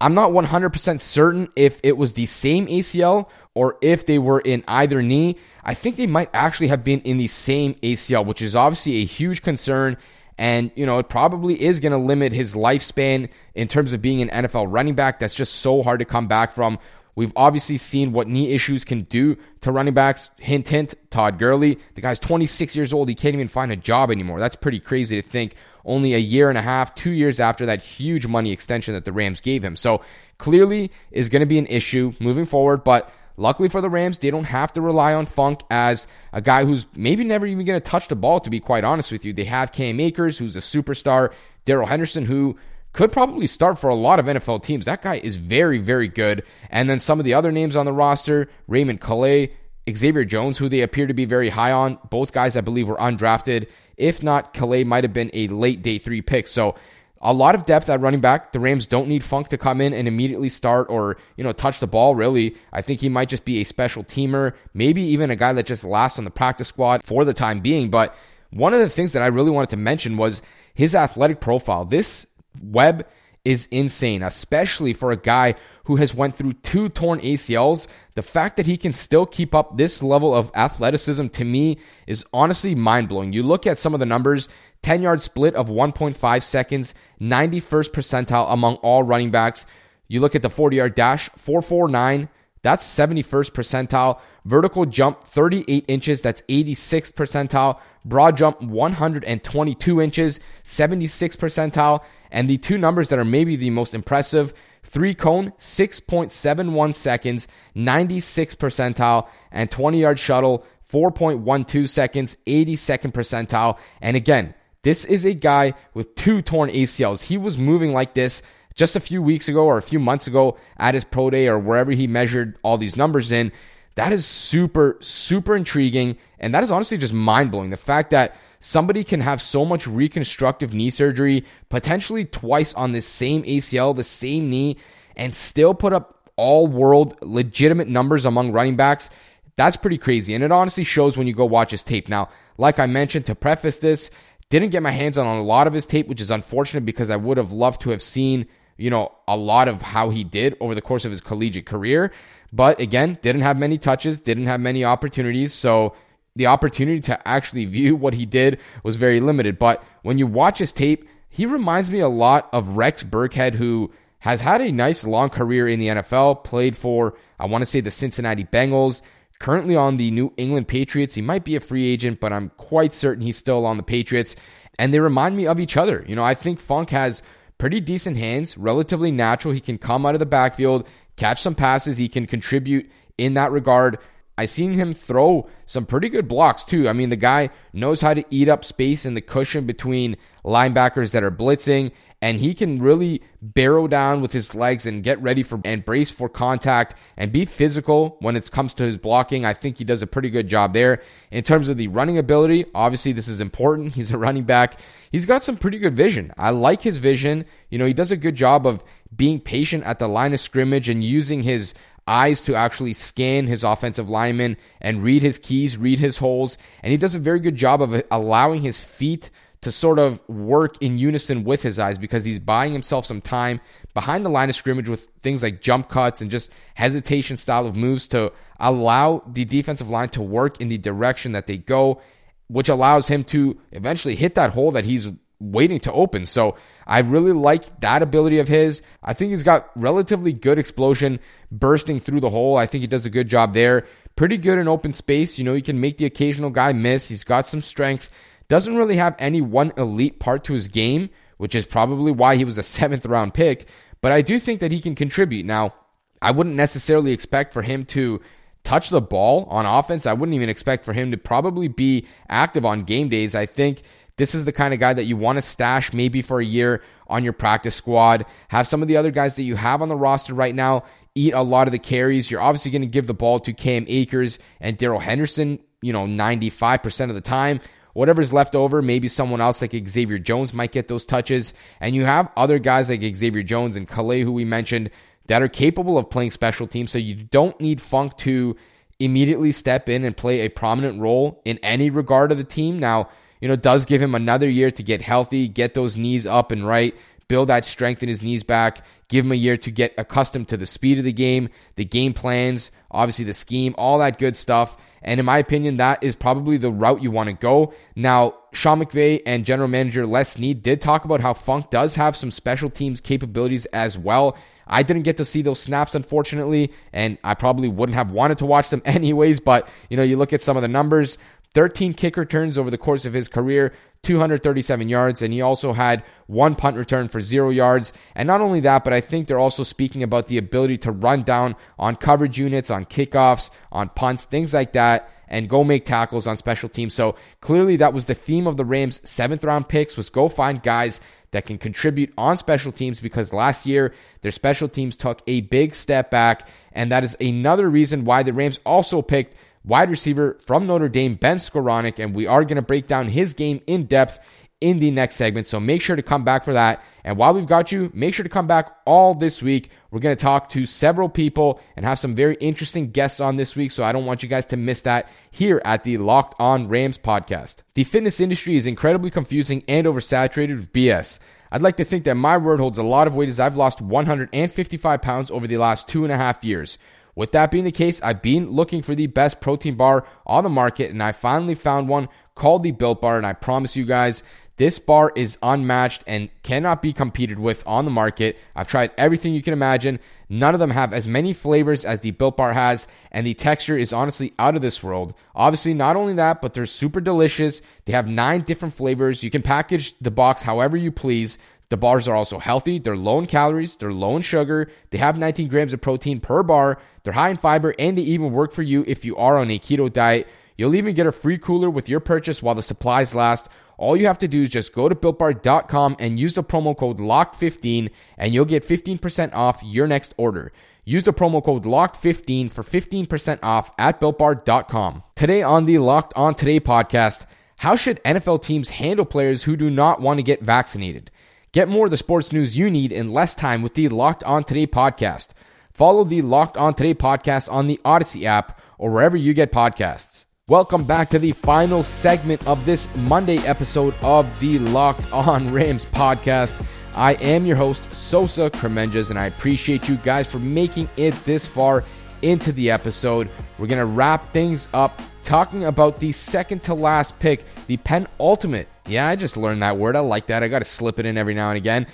I'm 0.00 0.14
not 0.14 0.32
100% 0.32 1.00
certain 1.00 1.48
if 1.56 1.80
it 1.82 1.96
was 1.96 2.14
the 2.14 2.26
same 2.26 2.66
ACL 2.66 3.28
or 3.54 3.78
if 3.80 4.06
they 4.06 4.18
were 4.18 4.40
in 4.40 4.64
either 4.66 5.02
knee. 5.02 5.38
I 5.62 5.74
think 5.74 5.96
they 5.96 6.06
might 6.06 6.30
actually 6.34 6.68
have 6.68 6.84
been 6.84 7.00
in 7.02 7.16
the 7.16 7.28
same 7.28 7.74
ACL, 7.76 8.26
which 8.26 8.42
is 8.42 8.56
obviously 8.56 8.96
a 8.96 9.04
huge 9.04 9.42
concern. 9.42 9.96
And, 10.36 10.72
you 10.74 10.84
know, 10.84 10.98
it 10.98 11.08
probably 11.08 11.62
is 11.62 11.78
going 11.78 11.92
to 11.92 11.98
limit 11.98 12.32
his 12.32 12.54
lifespan 12.54 13.28
in 13.54 13.68
terms 13.68 13.92
of 13.92 14.02
being 14.02 14.20
an 14.20 14.44
NFL 14.44 14.66
running 14.68 14.94
back. 14.94 15.20
That's 15.20 15.34
just 15.34 15.54
so 15.56 15.82
hard 15.82 16.00
to 16.00 16.04
come 16.04 16.26
back 16.26 16.52
from. 16.52 16.78
We've 17.16 17.32
obviously 17.36 17.78
seen 17.78 18.12
what 18.12 18.28
knee 18.28 18.52
issues 18.52 18.84
can 18.84 19.02
do 19.02 19.36
to 19.60 19.70
running 19.70 19.94
backs. 19.94 20.30
Hint, 20.38 20.68
hint, 20.68 20.94
Todd 21.10 21.38
Gurley. 21.38 21.78
The 21.94 22.00
guy's 22.00 22.18
26 22.18 22.74
years 22.74 22.92
old. 22.92 23.08
He 23.08 23.14
can't 23.14 23.34
even 23.34 23.48
find 23.48 23.70
a 23.70 23.76
job 23.76 24.10
anymore. 24.10 24.40
That's 24.40 24.56
pretty 24.56 24.80
crazy 24.80 25.20
to 25.20 25.26
think. 25.26 25.54
Only 25.84 26.14
a 26.14 26.18
year 26.18 26.48
and 26.48 26.58
a 26.58 26.62
half, 26.62 26.94
two 26.94 27.12
years 27.12 27.38
after 27.38 27.66
that 27.66 27.82
huge 27.82 28.26
money 28.26 28.50
extension 28.50 28.94
that 28.94 29.04
the 29.04 29.12
Rams 29.12 29.40
gave 29.40 29.62
him. 29.62 29.76
So 29.76 30.02
clearly 30.38 30.90
is 31.10 31.28
going 31.28 31.40
to 31.40 31.46
be 31.46 31.58
an 31.58 31.66
issue 31.66 32.12
moving 32.20 32.46
forward. 32.46 32.82
But 32.82 33.12
luckily 33.36 33.68
for 33.68 33.80
the 33.80 33.90
Rams, 33.90 34.18
they 34.18 34.30
don't 34.30 34.44
have 34.44 34.72
to 34.72 34.80
rely 34.80 35.14
on 35.14 35.26
Funk 35.26 35.60
as 35.70 36.06
a 36.32 36.40
guy 36.40 36.64
who's 36.64 36.86
maybe 36.96 37.22
never 37.22 37.46
even 37.46 37.64
going 37.64 37.80
to 37.80 37.86
touch 37.86 38.08
the 38.08 38.16
ball, 38.16 38.40
to 38.40 38.50
be 38.50 38.60
quite 38.60 38.82
honest 38.82 39.12
with 39.12 39.24
you. 39.24 39.32
They 39.32 39.44
have 39.44 39.72
Cam 39.72 40.00
Akers, 40.00 40.38
who's 40.38 40.56
a 40.56 40.60
superstar. 40.60 41.32
Darrell 41.64 41.86
Henderson, 41.86 42.24
who 42.26 42.58
could 42.94 43.12
probably 43.12 43.46
start 43.46 43.78
for 43.78 43.90
a 43.90 43.94
lot 43.94 44.18
of 44.18 44.26
NFL 44.26 44.62
teams. 44.62 44.86
That 44.86 45.02
guy 45.02 45.16
is 45.16 45.36
very, 45.36 45.78
very 45.78 46.08
good. 46.08 46.44
And 46.70 46.88
then 46.88 46.98
some 46.98 47.18
of 47.18 47.24
the 47.24 47.34
other 47.34 47.52
names 47.52 47.76
on 47.76 47.84
the 47.84 47.92
roster 47.92 48.48
Raymond 48.68 49.00
Calais, 49.00 49.52
Xavier 49.90 50.24
Jones, 50.24 50.56
who 50.56 50.68
they 50.68 50.80
appear 50.80 51.06
to 51.06 51.12
be 51.12 51.24
very 51.26 51.50
high 51.50 51.72
on. 51.72 51.98
Both 52.08 52.32
guys, 52.32 52.56
I 52.56 52.62
believe, 52.62 52.88
were 52.88 52.96
undrafted. 52.96 53.66
If 53.96 54.22
not, 54.22 54.54
Calais 54.54 54.84
might 54.84 55.04
have 55.04 55.12
been 55.12 55.30
a 55.34 55.48
late 55.48 55.82
day 55.82 55.98
three 55.98 56.22
pick. 56.22 56.46
So 56.46 56.76
a 57.20 57.32
lot 57.32 57.56
of 57.56 57.66
depth 57.66 57.88
at 57.90 58.00
running 58.00 58.20
back. 58.20 58.52
The 58.52 58.60
Rams 58.60 58.86
don't 58.86 59.08
need 59.08 59.24
Funk 59.24 59.48
to 59.48 59.58
come 59.58 59.80
in 59.80 59.92
and 59.92 60.06
immediately 60.06 60.48
start 60.48 60.86
or, 60.88 61.16
you 61.36 61.42
know, 61.42 61.52
touch 61.52 61.80
the 61.80 61.88
ball, 61.88 62.14
really. 62.14 62.54
I 62.72 62.80
think 62.80 63.00
he 63.00 63.08
might 63.08 63.28
just 63.28 63.44
be 63.44 63.60
a 63.60 63.64
special 63.64 64.04
teamer, 64.04 64.52
maybe 64.72 65.02
even 65.02 65.32
a 65.32 65.36
guy 65.36 65.52
that 65.52 65.66
just 65.66 65.82
lasts 65.82 66.18
on 66.18 66.24
the 66.24 66.30
practice 66.30 66.68
squad 66.68 67.02
for 67.02 67.24
the 67.24 67.34
time 67.34 67.60
being. 67.60 67.90
But 67.90 68.14
one 68.50 68.72
of 68.72 68.78
the 68.78 68.88
things 68.88 69.14
that 69.14 69.22
I 69.22 69.26
really 69.26 69.50
wanted 69.50 69.70
to 69.70 69.76
mention 69.76 70.16
was 70.16 70.42
his 70.74 70.94
athletic 70.94 71.40
profile. 71.40 71.84
This 71.84 72.26
web 72.62 73.06
is 73.44 73.66
insane, 73.70 74.22
especially 74.22 74.92
for 74.92 75.12
a 75.12 75.16
guy 75.16 75.54
who 75.84 75.96
has 75.96 76.14
went 76.14 76.34
through 76.34 76.54
two 76.54 76.88
torn 76.88 77.20
ACLs. 77.20 77.86
The 78.14 78.22
fact 78.22 78.56
that 78.56 78.66
he 78.66 78.76
can 78.76 78.92
still 78.92 79.26
keep 79.26 79.54
up 79.54 79.76
this 79.76 80.02
level 80.02 80.34
of 80.34 80.50
athleticism 80.54 81.28
to 81.28 81.44
me 81.44 81.78
is 82.06 82.24
honestly 82.32 82.74
mind-blowing. 82.74 83.34
You 83.34 83.42
look 83.42 83.66
at 83.66 83.76
some 83.76 83.92
of 83.92 84.00
the 84.00 84.06
numbers, 84.06 84.48
10-yard 84.82 85.20
split 85.20 85.54
of 85.54 85.68
1.5 85.68 86.42
seconds, 86.42 86.94
91st 87.20 87.90
percentile 87.90 88.50
among 88.50 88.76
all 88.76 89.02
running 89.02 89.30
backs. 89.30 89.66
You 90.08 90.20
look 90.20 90.34
at 90.34 90.42
the 90.42 90.48
40-yard 90.48 90.94
dash, 90.94 91.28
449, 91.36 92.30
that's 92.62 92.82
71st 92.82 93.50
percentile. 93.52 94.20
Vertical 94.46 94.86
jump 94.86 95.22
38 95.24 95.84
inches, 95.86 96.22
that's 96.22 96.42
86th 96.48 97.12
percentile. 97.12 97.78
Broad 98.06 98.38
jump 98.38 98.62
122 98.62 100.00
inches, 100.00 100.40
76th 100.64 101.36
percentile. 101.36 102.02
And 102.34 102.50
the 102.50 102.58
two 102.58 102.78
numbers 102.78 103.10
that 103.10 103.18
are 103.20 103.24
maybe 103.24 103.54
the 103.54 103.70
most 103.70 103.94
impressive 103.94 104.52
three 104.82 105.14
cone, 105.14 105.52
6.71 105.52 106.92
seconds, 106.92 107.46
96 107.76 108.56
percentile, 108.56 109.28
and 109.52 109.70
20 109.70 110.00
yard 110.00 110.18
shuttle, 110.18 110.66
4.12 110.92 111.88
seconds, 111.88 112.36
82nd 112.44 113.12
percentile. 113.12 113.78
And 114.00 114.16
again, 114.16 114.52
this 114.82 115.04
is 115.04 115.24
a 115.24 115.32
guy 115.32 115.74
with 115.94 116.16
two 116.16 116.42
torn 116.42 116.70
ACLs. 116.70 117.22
He 117.22 117.38
was 117.38 117.56
moving 117.56 117.92
like 117.92 118.14
this 118.14 118.42
just 118.74 118.96
a 118.96 119.00
few 119.00 119.22
weeks 119.22 119.48
ago 119.48 119.64
or 119.64 119.78
a 119.78 119.82
few 119.82 120.00
months 120.00 120.26
ago 120.26 120.58
at 120.76 120.94
his 120.94 121.04
pro 121.04 121.30
day 121.30 121.46
or 121.46 121.60
wherever 121.60 121.92
he 121.92 122.08
measured 122.08 122.58
all 122.64 122.76
these 122.78 122.96
numbers 122.96 123.30
in. 123.30 123.52
That 123.94 124.12
is 124.12 124.26
super, 124.26 124.96
super 125.00 125.54
intriguing. 125.54 126.18
And 126.40 126.52
that 126.52 126.64
is 126.64 126.72
honestly 126.72 126.98
just 126.98 127.14
mind 127.14 127.52
blowing. 127.52 127.70
The 127.70 127.76
fact 127.76 128.10
that 128.10 128.34
somebody 128.64 129.04
can 129.04 129.20
have 129.20 129.42
so 129.42 129.62
much 129.62 129.86
reconstructive 129.86 130.72
knee 130.72 130.88
surgery, 130.88 131.44
potentially 131.68 132.24
twice 132.24 132.72
on 132.72 132.92
this 132.92 133.06
same 133.06 133.42
ACL, 133.42 133.94
the 133.94 134.02
same 134.02 134.48
knee, 134.48 134.78
and 135.16 135.34
still 135.34 135.74
put 135.74 135.92
up 135.92 136.30
all 136.36 136.66
world 136.66 137.14
legitimate 137.20 137.88
numbers 137.88 138.24
among 138.24 138.52
running 138.52 138.74
backs. 138.74 139.10
That's 139.56 139.76
pretty 139.76 139.98
crazy. 139.98 140.34
And 140.34 140.42
it 140.42 140.50
honestly 140.50 140.82
shows 140.82 141.14
when 141.14 141.26
you 141.26 141.34
go 141.34 141.44
watch 141.44 141.72
his 141.72 141.84
tape. 141.84 142.08
Now, 142.08 142.30
like 142.56 142.78
I 142.78 142.86
mentioned 142.86 143.26
to 143.26 143.34
preface 143.34 143.78
this, 143.78 144.10
didn't 144.48 144.70
get 144.70 144.82
my 144.82 144.92
hands 144.92 145.18
on 145.18 145.26
a 145.26 145.42
lot 145.42 145.66
of 145.66 145.74
his 145.74 145.84
tape, 145.84 146.08
which 146.08 146.22
is 146.22 146.30
unfortunate 146.30 146.86
because 146.86 147.10
I 147.10 147.16
would 147.16 147.36
have 147.36 147.52
loved 147.52 147.82
to 147.82 147.90
have 147.90 148.00
seen, 148.00 148.46
you 148.78 148.88
know, 148.88 149.12
a 149.28 149.36
lot 149.36 149.68
of 149.68 149.82
how 149.82 150.08
he 150.08 150.24
did 150.24 150.56
over 150.58 150.74
the 150.74 150.80
course 150.80 151.04
of 151.04 151.10
his 151.10 151.20
collegiate 151.20 151.66
career. 151.66 152.12
But 152.50 152.80
again, 152.80 153.18
didn't 153.20 153.42
have 153.42 153.58
many 153.58 153.76
touches, 153.76 154.20
didn't 154.20 154.46
have 154.46 154.60
many 154.60 154.86
opportunities. 154.86 155.52
So 155.52 155.94
the 156.36 156.46
opportunity 156.46 157.00
to 157.00 157.28
actually 157.28 157.64
view 157.64 157.94
what 157.96 158.14
he 158.14 158.26
did 158.26 158.58
was 158.82 158.96
very 158.96 159.20
limited. 159.20 159.58
But 159.58 159.82
when 160.02 160.18
you 160.18 160.26
watch 160.26 160.58
his 160.58 160.72
tape, 160.72 161.08
he 161.28 161.46
reminds 161.46 161.90
me 161.90 162.00
a 162.00 162.08
lot 162.08 162.48
of 162.52 162.76
Rex 162.76 163.04
Burkhead, 163.04 163.54
who 163.54 163.92
has 164.20 164.40
had 164.40 164.60
a 164.60 164.72
nice 164.72 165.04
long 165.04 165.28
career 165.28 165.68
in 165.68 165.78
the 165.78 165.88
NFL, 165.88 166.44
played 166.44 166.76
for, 166.76 167.14
I 167.38 167.46
want 167.46 167.62
to 167.62 167.66
say, 167.66 167.80
the 167.80 167.90
Cincinnati 167.90 168.44
Bengals, 168.44 169.02
currently 169.38 169.76
on 169.76 169.96
the 169.96 170.10
New 170.10 170.32
England 170.36 170.68
Patriots. 170.68 171.14
He 171.14 171.22
might 171.22 171.44
be 171.44 171.56
a 171.56 171.60
free 171.60 171.86
agent, 171.86 172.20
but 172.20 172.32
I'm 172.32 172.50
quite 172.56 172.92
certain 172.92 173.22
he's 173.22 173.36
still 173.36 173.66
on 173.66 173.76
the 173.76 173.82
Patriots. 173.82 174.34
And 174.78 174.92
they 174.92 175.00
remind 175.00 175.36
me 175.36 175.46
of 175.46 175.60
each 175.60 175.76
other. 175.76 176.04
You 176.08 176.16
know, 176.16 176.24
I 176.24 176.34
think 176.34 176.58
Funk 176.58 176.90
has 176.90 177.22
pretty 177.58 177.80
decent 177.80 178.16
hands, 178.16 178.56
relatively 178.56 179.10
natural. 179.10 179.54
He 179.54 179.60
can 179.60 179.78
come 179.78 180.06
out 180.06 180.14
of 180.14 180.20
the 180.20 180.26
backfield, 180.26 180.86
catch 181.16 181.42
some 181.42 181.54
passes. 181.54 181.98
He 181.98 182.08
can 182.08 182.26
contribute 182.26 182.90
in 183.18 183.34
that 183.34 183.52
regard. 183.52 183.98
I 184.36 184.46
seen 184.46 184.72
him 184.72 184.94
throw 184.94 185.48
some 185.66 185.86
pretty 185.86 186.08
good 186.08 186.26
blocks 186.26 186.64
too. 186.64 186.88
I 186.88 186.92
mean, 186.92 187.10
the 187.10 187.16
guy 187.16 187.50
knows 187.72 188.00
how 188.00 188.14
to 188.14 188.24
eat 188.30 188.48
up 188.48 188.64
space 188.64 189.06
in 189.06 189.14
the 189.14 189.20
cushion 189.20 189.66
between 189.66 190.16
linebackers 190.44 191.12
that 191.12 191.22
are 191.22 191.30
blitzing, 191.30 191.92
and 192.20 192.40
he 192.40 192.54
can 192.54 192.80
really 192.80 193.22
barrel 193.42 193.86
down 193.86 194.22
with 194.22 194.32
his 194.32 194.54
legs 194.54 194.86
and 194.86 195.04
get 195.04 195.22
ready 195.22 195.42
for 195.42 195.60
and 195.64 195.84
brace 195.84 196.10
for 196.10 196.28
contact 196.28 196.94
and 197.16 197.30
be 197.32 197.44
physical 197.44 198.16
when 198.20 198.34
it 198.34 198.50
comes 198.50 198.74
to 198.74 198.82
his 198.82 198.98
blocking. 198.98 199.44
I 199.44 199.52
think 199.52 199.78
he 199.78 199.84
does 199.84 200.02
a 200.02 200.06
pretty 200.06 200.30
good 200.30 200.48
job 200.48 200.72
there. 200.72 201.02
In 201.30 201.44
terms 201.44 201.68
of 201.68 201.76
the 201.76 201.88
running 201.88 202.18
ability, 202.18 202.64
obviously 202.74 203.12
this 203.12 203.28
is 203.28 203.40
important. 203.40 203.92
He's 203.94 204.10
a 204.10 204.18
running 204.18 204.44
back. 204.44 204.80
He's 205.12 205.26
got 205.26 205.44
some 205.44 205.56
pretty 205.56 205.78
good 205.78 205.94
vision. 205.94 206.32
I 206.36 206.50
like 206.50 206.82
his 206.82 206.98
vision. 206.98 207.44
You 207.70 207.78
know, 207.78 207.86
he 207.86 207.92
does 207.92 208.10
a 208.10 208.16
good 208.16 208.34
job 208.34 208.66
of 208.66 208.82
being 209.14 209.38
patient 209.38 209.84
at 209.84 209.98
the 209.98 210.08
line 210.08 210.32
of 210.32 210.40
scrimmage 210.40 210.88
and 210.88 211.04
using 211.04 211.42
his 211.42 211.74
eyes 212.06 212.42
to 212.42 212.54
actually 212.54 212.92
scan 212.92 213.46
his 213.46 213.64
offensive 213.64 214.08
lineman 214.08 214.56
and 214.80 215.02
read 215.02 215.22
his 215.22 215.38
keys, 215.38 215.78
read 215.78 215.98
his 215.98 216.18
holes. 216.18 216.58
And 216.82 216.90
he 216.90 216.96
does 216.96 217.14
a 217.14 217.18
very 217.18 217.40
good 217.40 217.56
job 217.56 217.80
of 217.80 218.02
allowing 218.10 218.62
his 218.62 218.78
feet 218.78 219.30
to 219.62 219.72
sort 219.72 219.98
of 219.98 220.20
work 220.28 220.76
in 220.82 220.98
unison 220.98 221.42
with 221.42 221.62
his 221.62 221.78
eyes 221.78 221.96
because 221.96 222.22
he's 222.24 222.38
buying 222.38 222.74
himself 222.74 223.06
some 223.06 223.22
time 223.22 223.60
behind 223.94 224.24
the 224.24 224.28
line 224.28 224.50
of 224.50 224.54
scrimmage 224.54 224.90
with 224.90 225.06
things 225.20 225.42
like 225.42 225.62
jump 225.62 225.88
cuts 225.88 226.20
and 226.20 226.30
just 226.30 226.50
hesitation 226.74 227.36
style 227.36 227.66
of 227.66 227.74
moves 227.74 228.06
to 228.06 228.30
allow 228.60 229.22
the 229.26 229.46
defensive 229.46 229.88
line 229.88 230.10
to 230.10 230.20
work 230.20 230.60
in 230.60 230.68
the 230.68 230.76
direction 230.76 231.32
that 231.32 231.46
they 231.46 231.56
go, 231.56 232.00
which 232.48 232.68
allows 232.68 233.08
him 233.08 233.24
to 233.24 233.58
eventually 233.72 234.14
hit 234.14 234.34
that 234.34 234.50
hole 234.50 234.70
that 234.70 234.84
he's 234.84 235.10
waiting 235.52 235.80
to 235.80 235.92
open. 235.92 236.26
So 236.26 236.56
I 236.86 237.00
really 237.00 237.32
like 237.32 237.80
that 237.80 238.02
ability 238.02 238.38
of 238.38 238.48
his. 238.48 238.82
I 239.02 239.14
think 239.14 239.30
he's 239.30 239.42
got 239.42 239.70
relatively 239.76 240.32
good 240.32 240.58
explosion 240.58 241.20
bursting 241.50 242.00
through 242.00 242.20
the 242.20 242.30
hole. 242.30 242.56
I 242.56 242.66
think 242.66 242.82
he 242.82 242.86
does 242.86 243.06
a 243.06 243.10
good 243.10 243.28
job 243.28 243.54
there. 243.54 243.86
Pretty 244.16 244.36
good 244.36 244.58
in 244.58 244.68
open 244.68 244.92
space. 244.92 245.38
You 245.38 245.44
know, 245.44 245.54
he 245.54 245.62
can 245.62 245.80
make 245.80 245.98
the 245.98 246.06
occasional 246.06 246.50
guy 246.50 246.72
miss. 246.72 247.08
He's 247.08 247.24
got 247.24 247.46
some 247.46 247.60
strength. 247.60 248.10
Doesn't 248.48 248.76
really 248.76 248.96
have 248.96 249.16
any 249.18 249.40
one 249.40 249.72
elite 249.76 250.20
part 250.20 250.44
to 250.44 250.52
his 250.52 250.68
game, 250.68 251.10
which 251.38 251.54
is 251.54 251.66
probably 251.66 252.12
why 252.12 252.36
he 252.36 252.44
was 252.44 252.58
a 252.58 252.62
seventh 252.62 253.06
round 253.06 253.34
pick. 253.34 253.68
But 254.00 254.12
I 254.12 254.22
do 254.22 254.38
think 254.38 254.60
that 254.60 254.72
he 254.72 254.80
can 254.80 254.94
contribute. 254.94 255.46
Now, 255.46 255.74
I 256.20 256.30
wouldn't 256.30 256.56
necessarily 256.56 257.12
expect 257.12 257.52
for 257.52 257.62
him 257.62 257.84
to 257.86 258.20
touch 258.64 258.88
the 258.88 259.00
ball 259.00 259.46
on 259.50 259.66
offense. 259.66 260.06
I 260.06 260.14
wouldn't 260.14 260.34
even 260.34 260.48
expect 260.48 260.84
for 260.84 260.92
him 260.92 261.10
to 261.10 261.18
probably 261.18 261.68
be 261.68 262.06
active 262.28 262.64
on 262.64 262.84
game 262.84 263.08
days. 263.08 263.34
I 263.34 263.46
think 263.46 263.82
this 264.16 264.34
is 264.34 264.44
the 264.44 264.52
kind 264.52 264.72
of 264.72 264.80
guy 264.80 264.94
that 264.94 265.04
you 265.04 265.16
want 265.16 265.36
to 265.36 265.42
stash 265.42 265.92
maybe 265.92 266.22
for 266.22 266.40
a 266.40 266.44
year 266.44 266.82
on 267.08 267.24
your 267.24 267.32
practice 267.32 267.74
squad. 267.74 268.26
Have 268.48 268.66
some 268.66 268.82
of 268.82 268.88
the 268.88 268.96
other 268.96 269.10
guys 269.10 269.34
that 269.34 269.42
you 269.42 269.56
have 269.56 269.82
on 269.82 269.88
the 269.88 269.96
roster 269.96 270.34
right 270.34 270.54
now 270.54 270.84
eat 271.14 271.34
a 271.34 271.42
lot 271.42 271.68
of 271.68 271.72
the 271.72 271.78
carries. 271.78 272.30
You're 272.30 272.40
obviously 272.40 272.70
going 272.70 272.82
to 272.82 272.88
give 272.88 273.06
the 273.06 273.14
ball 273.14 273.40
to 273.40 273.52
Cam 273.52 273.84
Akers 273.88 274.38
and 274.60 274.76
Darrell 274.76 275.00
Henderson, 275.00 275.58
you 275.80 275.92
know, 275.92 276.06
95% 276.06 277.08
of 277.08 277.14
the 277.14 277.20
time. 277.20 277.60
Whatever's 277.92 278.32
left 278.32 278.56
over, 278.56 278.82
maybe 278.82 279.06
someone 279.06 279.40
else 279.40 279.62
like 279.62 279.74
Xavier 279.88 280.18
Jones 280.18 280.52
might 280.52 280.72
get 280.72 280.88
those 280.88 281.04
touches. 281.04 281.54
And 281.80 281.94
you 281.94 282.04
have 282.04 282.30
other 282.36 282.58
guys 282.58 282.88
like 282.88 283.02
Xavier 283.02 283.44
Jones 283.44 283.76
and 283.76 283.86
Calais, 283.86 284.22
who 284.22 284.32
we 284.32 284.44
mentioned, 284.44 284.90
that 285.26 285.42
are 285.42 285.48
capable 285.48 285.96
of 285.96 286.10
playing 286.10 286.32
special 286.32 286.66
teams. 286.66 286.90
So 286.90 286.98
you 286.98 287.14
don't 287.14 287.58
need 287.60 287.80
Funk 287.80 288.16
to 288.18 288.56
immediately 288.98 289.52
step 289.52 289.88
in 289.88 290.04
and 290.04 290.16
play 290.16 290.40
a 290.40 290.48
prominent 290.48 291.00
role 291.00 291.40
in 291.44 291.58
any 291.58 291.90
regard 291.90 292.32
of 292.32 292.38
the 292.38 292.44
team. 292.44 292.80
Now, 292.80 293.08
you 293.44 293.48
know, 293.48 293.56
does 293.56 293.84
give 293.84 294.00
him 294.00 294.14
another 294.14 294.48
year 294.48 294.70
to 294.70 294.82
get 294.82 295.02
healthy, 295.02 295.48
get 295.48 295.74
those 295.74 295.98
knees 295.98 296.26
up 296.26 296.50
and 296.50 296.66
right, 296.66 296.94
build 297.28 297.50
that 297.50 297.66
strength 297.66 298.02
in 298.02 298.08
his 298.08 298.22
knees 298.22 298.42
back, 298.42 298.80
give 299.08 299.26
him 299.26 299.32
a 299.32 299.34
year 299.34 299.58
to 299.58 299.70
get 299.70 299.92
accustomed 299.98 300.48
to 300.48 300.56
the 300.56 300.64
speed 300.64 300.96
of 300.96 301.04
the 301.04 301.12
game, 301.12 301.50
the 301.76 301.84
game 301.84 302.14
plans, 302.14 302.70
obviously 302.90 303.26
the 303.26 303.34
scheme, 303.34 303.74
all 303.76 303.98
that 303.98 304.18
good 304.18 304.34
stuff. 304.34 304.78
And 305.02 305.20
in 305.20 305.26
my 305.26 305.36
opinion, 305.36 305.76
that 305.76 306.02
is 306.02 306.16
probably 306.16 306.56
the 306.56 306.70
route 306.70 307.02
you 307.02 307.10
want 307.10 307.26
to 307.26 307.34
go. 307.34 307.74
Now, 307.94 308.32
Sean 308.54 308.82
McVay 308.82 309.20
and 309.26 309.44
general 309.44 309.68
manager 309.68 310.06
Les 310.06 310.32
Snead 310.32 310.62
did 310.62 310.80
talk 310.80 311.04
about 311.04 311.20
how 311.20 311.34
Funk 311.34 311.68
does 311.68 311.96
have 311.96 312.16
some 312.16 312.30
special 312.30 312.70
teams 312.70 313.02
capabilities 313.02 313.66
as 313.66 313.98
well. 313.98 314.38
I 314.66 314.82
didn't 314.82 315.02
get 315.02 315.18
to 315.18 315.24
see 315.26 315.42
those 315.42 315.60
snaps, 315.60 315.94
unfortunately, 315.94 316.72
and 316.94 317.18
I 317.22 317.34
probably 317.34 317.68
wouldn't 317.68 317.96
have 317.96 318.10
wanted 318.10 318.38
to 318.38 318.46
watch 318.46 318.70
them 318.70 318.80
anyways. 318.86 319.40
But, 319.40 319.68
you 319.90 319.98
know, 319.98 320.02
you 320.02 320.16
look 320.16 320.32
at 320.32 320.40
some 320.40 320.56
of 320.56 320.62
the 320.62 320.68
numbers 320.68 321.18
13 321.54 321.94
kick 321.94 322.16
returns 322.16 322.58
over 322.58 322.70
the 322.70 322.78
course 322.78 323.06
of 323.06 323.12
his 323.12 323.28
career, 323.28 323.72
237 324.02 324.88
yards, 324.88 325.22
and 325.22 325.32
he 325.32 325.40
also 325.40 325.72
had 325.72 326.04
one 326.26 326.54
punt 326.54 326.76
return 326.76 327.08
for 327.08 327.20
zero 327.20 327.50
yards. 327.50 327.92
And 328.14 328.26
not 328.26 328.40
only 328.40 328.60
that, 328.60 328.84
but 328.84 328.92
I 328.92 329.00
think 329.00 329.26
they're 329.26 329.38
also 329.38 329.62
speaking 329.62 330.02
about 330.02 330.28
the 330.28 330.38
ability 330.38 330.78
to 330.78 330.92
run 330.92 331.22
down 331.22 331.56
on 331.78 331.96
coverage 331.96 332.38
units, 332.38 332.70
on 332.70 332.84
kickoffs, 332.84 333.50
on 333.72 333.88
punts, 333.90 334.24
things 334.24 334.52
like 334.52 334.72
that 334.72 335.10
and 335.28 335.48
go 335.48 335.64
make 335.64 335.84
tackles 335.84 336.26
on 336.26 336.36
special 336.36 336.68
teams. 336.68 336.94
So 336.94 337.16
clearly 337.40 337.76
that 337.76 337.92
was 337.92 338.06
the 338.06 338.14
theme 338.14 338.46
of 338.46 338.56
the 338.56 338.64
Rams' 338.64 339.00
seventh 339.08 339.42
round 339.42 339.68
picks 339.68 339.96
was 339.96 340.10
go 340.10 340.28
find 340.28 340.62
guys 340.62 341.00
that 341.30 341.46
can 341.46 341.58
contribute 341.58 342.12
on 342.16 342.36
special 342.36 342.70
teams 342.70 343.00
because 343.00 343.32
last 343.32 343.66
year 343.66 343.92
their 344.20 344.30
special 344.30 344.68
teams 344.68 344.96
took 344.96 345.22
a 345.26 345.40
big 345.42 345.74
step 345.74 346.10
back. 346.10 346.46
And 346.72 346.92
that 346.92 347.04
is 347.04 347.16
another 347.20 347.68
reason 347.68 348.04
why 348.04 348.22
the 348.22 348.32
Rams 348.32 348.60
also 348.64 349.02
picked 349.02 349.34
wide 349.64 349.90
receiver 349.90 350.36
from 350.40 350.66
Notre 350.66 350.88
Dame, 350.88 351.14
Ben 351.14 351.36
Skowronek. 351.36 351.98
And 351.98 352.14
we 352.14 352.26
are 352.26 352.44
going 352.44 352.56
to 352.56 352.62
break 352.62 352.86
down 352.86 353.08
his 353.08 353.34
game 353.34 353.60
in 353.66 353.86
depth 353.86 354.18
in 354.60 354.78
the 354.78 354.90
next 354.90 355.16
segment. 355.16 355.46
So 355.46 355.60
make 355.60 355.82
sure 355.82 355.96
to 355.96 356.02
come 356.02 356.24
back 356.24 356.42
for 356.42 356.54
that. 356.54 356.82
And 357.04 357.18
while 357.18 357.34
we've 357.34 357.46
got 357.46 357.70
you, 357.70 357.90
make 357.92 358.14
sure 358.14 358.22
to 358.22 358.30
come 358.30 358.46
back 358.46 358.74
all 358.86 359.14
this 359.14 359.42
week. 359.42 359.70
We're 359.90 360.00
going 360.00 360.16
to 360.16 360.22
talk 360.22 360.48
to 360.50 360.64
several 360.64 361.08
people 361.08 361.60
and 361.76 361.84
have 361.84 361.98
some 361.98 362.14
very 362.14 362.36
interesting 362.36 362.90
guests 362.90 363.20
on 363.20 363.36
this 363.36 363.54
week. 363.54 363.72
So 363.72 363.84
I 363.84 363.92
don't 363.92 364.06
want 364.06 364.22
you 364.22 364.28
guys 364.28 364.46
to 364.46 364.56
miss 364.56 364.80
that 364.82 365.08
here 365.30 365.60
at 365.64 365.84
the 365.84 365.98
Locked 365.98 366.34
On 366.38 366.68
Rams 366.68 366.96
podcast. 366.96 367.56
The 367.74 367.84
fitness 367.84 368.20
industry 368.20 368.56
is 368.56 368.66
incredibly 368.66 369.10
confusing 369.10 369.64
and 369.68 369.86
oversaturated 369.86 370.56
with 370.56 370.72
BS. 370.72 371.18
I'd 371.52 371.62
like 371.62 371.76
to 371.76 371.84
think 371.84 372.04
that 372.04 372.14
my 372.14 372.36
word 372.36 372.58
holds 372.58 372.78
a 372.78 372.82
lot 372.82 373.06
of 373.06 373.14
weight 373.14 373.28
as 373.28 373.38
I've 373.38 373.56
lost 373.56 373.82
155 373.82 375.02
pounds 375.02 375.30
over 375.30 375.46
the 375.46 375.58
last 375.58 375.86
two 375.86 376.04
and 376.04 376.12
a 376.12 376.16
half 376.16 376.42
years. 376.42 376.78
With 377.16 377.32
that 377.32 377.50
being 377.50 377.64
the 377.64 377.72
case, 377.72 378.02
I've 378.02 378.22
been 378.22 378.50
looking 378.50 378.82
for 378.82 378.94
the 378.94 379.06
best 379.06 379.40
protein 379.40 379.76
bar 379.76 380.06
on 380.26 380.44
the 380.44 380.50
market 380.50 380.90
and 380.90 381.02
I 381.02 381.12
finally 381.12 381.54
found 381.54 381.88
one 381.88 382.08
called 382.34 382.62
the 382.62 382.72
Built 382.72 383.00
Bar. 383.00 383.16
And 383.16 383.26
I 383.26 383.32
promise 383.32 383.76
you 383.76 383.84
guys, 383.84 384.22
this 384.56 384.78
bar 384.78 385.12
is 385.16 385.36
unmatched 385.42 386.04
and 386.06 386.30
cannot 386.44 386.80
be 386.80 386.92
competed 386.92 387.38
with 387.40 387.64
on 387.66 387.84
the 387.84 387.90
market. 387.90 388.36
I've 388.54 388.68
tried 388.68 388.92
everything 388.96 389.34
you 389.34 389.42
can 389.42 389.52
imagine. 389.52 389.98
None 390.28 390.54
of 390.54 390.60
them 390.60 390.70
have 390.70 390.92
as 390.92 391.08
many 391.08 391.32
flavors 391.32 391.84
as 391.84 392.00
the 392.00 392.12
Built 392.12 392.36
Bar 392.36 392.52
has, 392.52 392.86
and 393.10 393.26
the 393.26 393.34
texture 393.34 393.76
is 393.76 393.92
honestly 393.92 394.32
out 394.38 394.54
of 394.54 394.62
this 394.62 394.82
world. 394.82 395.14
Obviously, 395.34 395.74
not 395.74 395.96
only 395.96 396.14
that, 396.14 396.40
but 396.40 396.54
they're 396.54 396.66
super 396.66 397.00
delicious. 397.00 397.62
They 397.84 397.92
have 397.92 398.06
nine 398.06 398.42
different 398.42 398.74
flavors. 398.74 399.24
You 399.24 399.30
can 399.30 399.42
package 399.42 399.98
the 399.98 400.12
box 400.12 400.42
however 400.42 400.76
you 400.76 400.92
please. 400.92 401.36
The 401.68 401.76
bars 401.76 402.06
are 402.06 402.14
also 402.14 402.38
healthy. 402.38 402.78
They're 402.78 402.96
low 402.96 403.18
in 403.18 403.26
calories. 403.26 403.74
They're 403.74 403.92
low 403.92 404.16
in 404.16 404.22
sugar. 404.22 404.70
They 404.90 404.98
have 404.98 405.18
19 405.18 405.48
grams 405.48 405.72
of 405.72 405.80
protein 405.80 406.20
per 406.20 406.42
bar. 406.44 406.78
They're 407.04 407.12
high 407.12 407.30
in 407.30 407.36
fiber, 407.36 407.74
and 407.78 407.96
they 407.96 408.02
even 408.02 408.32
work 408.32 408.52
for 408.52 408.62
you 408.62 408.84
if 408.86 409.04
you 409.04 409.16
are 409.16 409.38
on 409.38 409.50
a 409.50 409.58
keto 409.58 409.92
diet. 409.92 410.26
You'll 410.56 410.74
even 410.74 410.94
get 410.94 411.06
a 411.06 411.12
free 411.12 411.38
cooler 411.38 411.70
with 411.70 411.88
your 411.88 412.00
purchase 412.00 412.42
while 412.42 412.54
the 412.54 412.62
supplies 412.62 413.14
last. 413.14 413.48
All 413.76 413.96
you 413.96 414.06
have 414.06 414.18
to 414.18 414.28
do 414.28 414.42
is 414.42 414.50
just 414.50 414.72
go 414.72 414.88
to 414.88 414.94
builtbar.com 414.94 415.96
and 415.98 416.18
use 416.18 416.34
the 416.34 416.44
promo 416.44 416.76
code 416.76 416.98
LOCK15 416.98 417.90
and 418.18 418.32
you'll 418.32 418.44
get 418.44 418.66
15% 418.66 419.34
off 419.34 419.62
your 419.64 419.86
next 419.86 420.14
order. 420.16 420.52
Use 420.84 421.04
the 421.04 421.12
promo 421.12 421.44
code 421.44 421.64
LOCK15 421.64 422.52
for 422.52 422.62
15% 422.62 423.38
off 423.42 423.72
at 423.78 424.00
builtbar.com. 424.00 425.02
Today 425.16 425.42
on 425.42 425.66
the 425.66 425.78
Locked 425.78 426.12
On 426.14 426.34
Today 426.34 426.60
podcast, 426.60 427.26
how 427.58 427.74
should 427.74 428.02
NFL 428.04 428.42
teams 428.42 428.68
handle 428.68 429.06
players 429.06 429.42
who 429.42 429.56
do 429.56 429.70
not 429.70 430.00
want 430.00 430.18
to 430.18 430.22
get 430.22 430.42
vaccinated? 430.42 431.10
Get 431.52 431.68
more 431.68 431.86
of 431.86 431.90
the 431.90 431.96
sports 431.96 432.32
news 432.32 432.56
you 432.56 432.70
need 432.70 432.92
in 432.92 433.12
less 433.12 433.34
time 433.34 433.62
with 433.62 433.74
the 433.74 433.88
Locked 433.88 434.24
On 434.24 434.44
Today 434.44 434.66
podcast. 434.66 435.28
Follow 435.74 436.04
the 436.04 436.22
Locked 436.22 436.56
On 436.56 436.72
Today 436.72 436.94
podcast 436.94 437.52
on 437.52 437.66
the 437.66 437.80
Odyssey 437.84 438.26
app 438.26 438.60
or 438.78 438.90
wherever 438.90 439.16
you 439.16 439.34
get 439.34 439.50
podcasts. 439.50 440.24
Welcome 440.46 440.84
back 440.84 441.10
to 441.10 441.18
the 441.18 441.32
final 441.32 441.82
segment 441.82 442.46
of 442.46 442.64
this 442.64 442.88
Monday 442.96 443.38
episode 443.38 443.92
of 444.00 444.38
the 444.38 444.60
Locked 444.60 445.12
On 445.12 445.48
Rams 445.52 445.84
podcast. 445.86 446.64
I 446.94 447.14
am 447.14 447.44
your 447.44 447.56
host, 447.56 447.90
Sosa 447.90 448.50
Kremenjas, 448.50 449.10
and 449.10 449.18
I 449.18 449.26
appreciate 449.26 449.88
you 449.88 449.96
guys 449.96 450.26
for 450.26 450.38
making 450.38 450.88
it 450.96 451.12
this 451.24 451.48
far 451.48 451.82
into 452.22 452.52
the 452.52 452.70
episode. 452.70 453.28
We're 453.58 453.66
going 453.66 453.80
to 453.80 453.86
wrap 453.86 454.32
things 454.32 454.68
up 454.74 455.02
talking 455.24 455.64
about 455.64 455.98
the 455.98 456.12
second 456.12 456.62
to 456.64 456.74
last 456.74 457.18
pick, 457.18 457.44
the 457.66 457.78
penultimate 457.78 458.68
yeah, 458.86 459.08
I 459.08 459.16
just 459.16 459.36
learned 459.36 459.62
that 459.62 459.78
word. 459.78 459.96
I 459.96 460.00
like 460.00 460.26
that. 460.26 460.42
I 460.42 460.48
got 460.48 460.58
to 460.58 460.64
slip 460.64 460.98
it 460.98 461.06
in 461.06 461.16
every 461.16 461.34
now 461.34 461.50
and 461.50 461.56
again. 461.56 461.86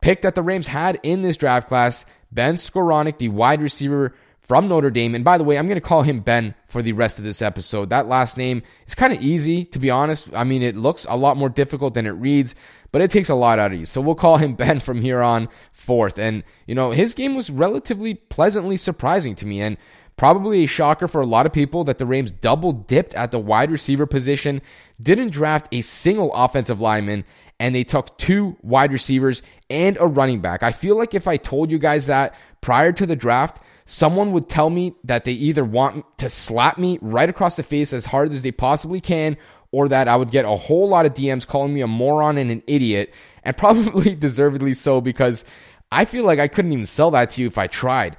Pick 0.00 0.22
that 0.22 0.34
the 0.34 0.42
Rams 0.42 0.66
had 0.66 0.98
in 1.02 1.22
this 1.22 1.36
draft 1.36 1.68
class 1.68 2.06
Ben 2.34 2.56
Skowronek, 2.56 3.18
the 3.18 3.28
wide 3.28 3.62
receiver 3.62 4.14
from 4.40 4.68
Notre 4.68 4.90
Dame. 4.90 5.14
And 5.14 5.24
by 5.24 5.38
the 5.38 5.44
way, 5.44 5.56
I'm 5.56 5.66
going 5.66 5.80
to 5.80 5.86
call 5.86 6.02
him 6.02 6.20
Ben 6.20 6.54
for 6.68 6.82
the 6.82 6.92
rest 6.92 7.18
of 7.18 7.24
this 7.24 7.40
episode. 7.40 7.88
That 7.88 8.08
last 8.08 8.36
name 8.36 8.62
is 8.86 8.94
kind 8.94 9.12
of 9.12 9.22
easy, 9.22 9.64
to 9.66 9.78
be 9.78 9.90
honest. 9.90 10.28
I 10.34 10.44
mean, 10.44 10.62
it 10.62 10.76
looks 10.76 11.06
a 11.08 11.16
lot 11.16 11.38
more 11.38 11.48
difficult 11.48 11.94
than 11.94 12.06
it 12.06 12.10
reads, 12.10 12.54
but 12.92 13.00
it 13.00 13.10
takes 13.10 13.30
a 13.30 13.34
lot 13.34 13.58
out 13.58 13.72
of 13.72 13.78
you. 13.78 13.86
So 13.86 14.00
we'll 14.02 14.14
call 14.14 14.36
him 14.36 14.54
Ben 14.56 14.80
from 14.80 15.00
here 15.00 15.22
on 15.22 15.48
forth. 15.72 16.18
And, 16.18 16.44
you 16.66 16.74
know, 16.74 16.90
his 16.90 17.14
game 17.14 17.34
was 17.34 17.48
relatively 17.48 18.14
pleasantly 18.14 18.76
surprising 18.76 19.34
to 19.36 19.46
me. 19.46 19.62
And 19.62 19.78
Probably 20.16 20.62
a 20.62 20.66
shocker 20.66 21.08
for 21.08 21.20
a 21.20 21.26
lot 21.26 21.44
of 21.44 21.52
people 21.52 21.82
that 21.84 21.98
the 21.98 22.06
Rams 22.06 22.30
double 22.30 22.72
dipped 22.72 23.14
at 23.14 23.32
the 23.32 23.38
wide 23.40 23.70
receiver 23.70 24.06
position, 24.06 24.62
didn't 25.02 25.30
draft 25.30 25.66
a 25.72 25.82
single 25.82 26.32
offensive 26.34 26.80
lineman, 26.80 27.24
and 27.60 27.74
they 27.74 27.84
took 27.84 28.16
two 28.18 28.56
wide 28.62 28.92
receivers 28.92 29.42
and 29.70 29.96
a 30.00 30.06
running 30.06 30.40
back. 30.40 30.62
I 30.62 30.72
feel 30.72 30.96
like 30.96 31.14
if 31.14 31.28
I 31.28 31.36
told 31.36 31.70
you 31.70 31.78
guys 31.78 32.06
that 32.06 32.34
prior 32.60 32.92
to 32.92 33.06
the 33.06 33.16
draft, 33.16 33.60
someone 33.86 34.32
would 34.32 34.48
tell 34.48 34.70
me 34.70 34.94
that 35.04 35.24
they 35.24 35.32
either 35.32 35.64
want 35.64 36.04
to 36.18 36.28
slap 36.28 36.78
me 36.78 36.98
right 37.00 37.28
across 37.28 37.56
the 37.56 37.62
face 37.62 37.92
as 37.92 38.04
hard 38.04 38.32
as 38.32 38.42
they 38.42 38.52
possibly 38.52 39.00
can, 39.00 39.36
or 39.70 39.88
that 39.88 40.08
I 40.08 40.16
would 40.16 40.30
get 40.30 40.44
a 40.44 40.56
whole 40.56 40.88
lot 40.88 41.06
of 41.06 41.14
DMs 41.14 41.46
calling 41.46 41.74
me 41.74 41.80
a 41.80 41.86
moron 41.86 42.38
and 42.38 42.50
an 42.50 42.62
idiot, 42.66 43.12
and 43.42 43.56
probably 43.56 44.14
deservedly 44.14 44.74
so 44.74 45.00
because 45.00 45.44
I 45.92 46.04
feel 46.04 46.24
like 46.24 46.38
I 46.38 46.48
couldn't 46.48 46.72
even 46.72 46.86
sell 46.86 47.10
that 47.12 47.30
to 47.30 47.40
you 47.40 47.46
if 47.46 47.58
I 47.58 47.66
tried 47.66 48.16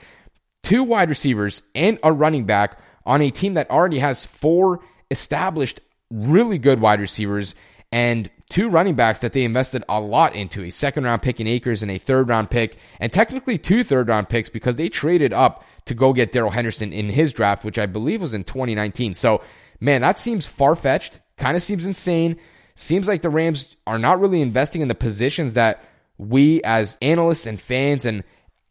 two 0.65 0.84
wide 0.84 1.10
receivers, 1.10 1.62
and 1.76 2.00
a 2.02 2.12
running 2.12 2.45
back 2.45 2.80
on 3.06 3.21
a 3.21 3.30
team 3.30 3.54
that 3.54 3.69
already 3.69 4.00
has 4.00 4.26
four 4.26 4.82
established 5.12 5.80
really 6.10 6.58
good 6.58 6.82
wide 6.82 7.00
receivers 7.00 7.54
and 7.91 8.30
two 8.49 8.69
running 8.69 8.95
backs 8.95 9.19
that 9.19 9.34
they 9.34 9.43
invested 9.43 9.84
a 9.89 9.99
lot 9.99 10.36
into 10.36 10.63
a 10.63 10.69
second 10.69 11.03
round 11.03 11.21
pick 11.21 11.39
in 11.39 11.47
Akers 11.47 11.81
and 11.81 11.91
a 11.91 11.97
third 11.97 12.29
round 12.29 12.49
pick, 12.49 12.77
and 12.99 13.12
technically 13.12 13.58
two 13.58 13.84
third 13.84 14.08
round 14.08 14.29
picks 14.29 14.49
because 14.49 14.75
they 14.75 14.89
traded 14.89 15.34
up 15.34 15.63
to 15.86 15.93
go 15.93 16.13
get 16.13 16.31
Darrell 16.31 16.51
Henderson 16.51 16.93
in 16.93 17.10
his 17.10 17.34
draft, 17.34 17.63
which 17.63 17.79
I 17.79 17.86
believe 17.86 18.21
was 18.21 18.34
in 18.34 18.43
2019. 18.43 19.13
So, 19.13 19.41
man, 19.79 20.01
that 20.01 20.19
seems 20.19 20.45
far 20.45 20.75
fetched, 20.75 21.19
kind 21.38 21.55
of 21.55 21.63
seems 21.63 21.86
insane. 21.86 22.38
Seems 22.75 23.08
like 23.08 23.21
the 23.21 23.29
Rams 23.29 23.75
are 23.88 23.99
not 23.99 24.19
really 24.19 24.41
investing 24.41 24.81
in 24.81 24.89
the 24.89 24.95
positions 24.95 25.53
that 25.53 25.81
we 26.17 26.62
as 26.63 26.97
analysts 27.01 27.45
and 27.45 27.60
fans 27.60 28.05
and 28.05 28.23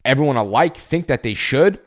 everyone 0.03 0.35
alike 0.35 0.77
think 0.77 1.07
that 1.07 1.23
they 1.23 1.33
should 1.33 1.79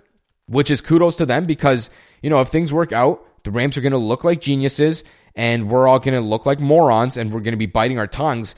which 0.48 0.70
is 0.70 0.80
kudos 0.80 1.16
to 1.16 1.26
them 1.26 1.46
because, 1.46 1.90
you 2.22 2.30
know, 2.30 2.40
if 2.40 2.48
things 2.48 2.72
work 2.72 2.92
out, 2.92 3.24
the 3.44 3.50
Rams 3.50 3.76
are 3.76 3.80
going 3.80 3.92
to 3.92 3.98
look 3.98 4.24
like 4.24 4.40
geniuses 4.40 5.04
and 5.34 5.70
we're 5.70 5.86
all 5.86 5.98
going 5.98 6.14
to 6.14 6.20
look 6.20 6.46
like 6.46 6.60
morons 6.60 7.16
and 7.16 7.32
we're 7.32 7.40
going 7.40 7.52
to 7.52 7.58
be 7.58 7.66
biting 7.66 7.98
our 7.98 8.06
tongues. 8.06 8.54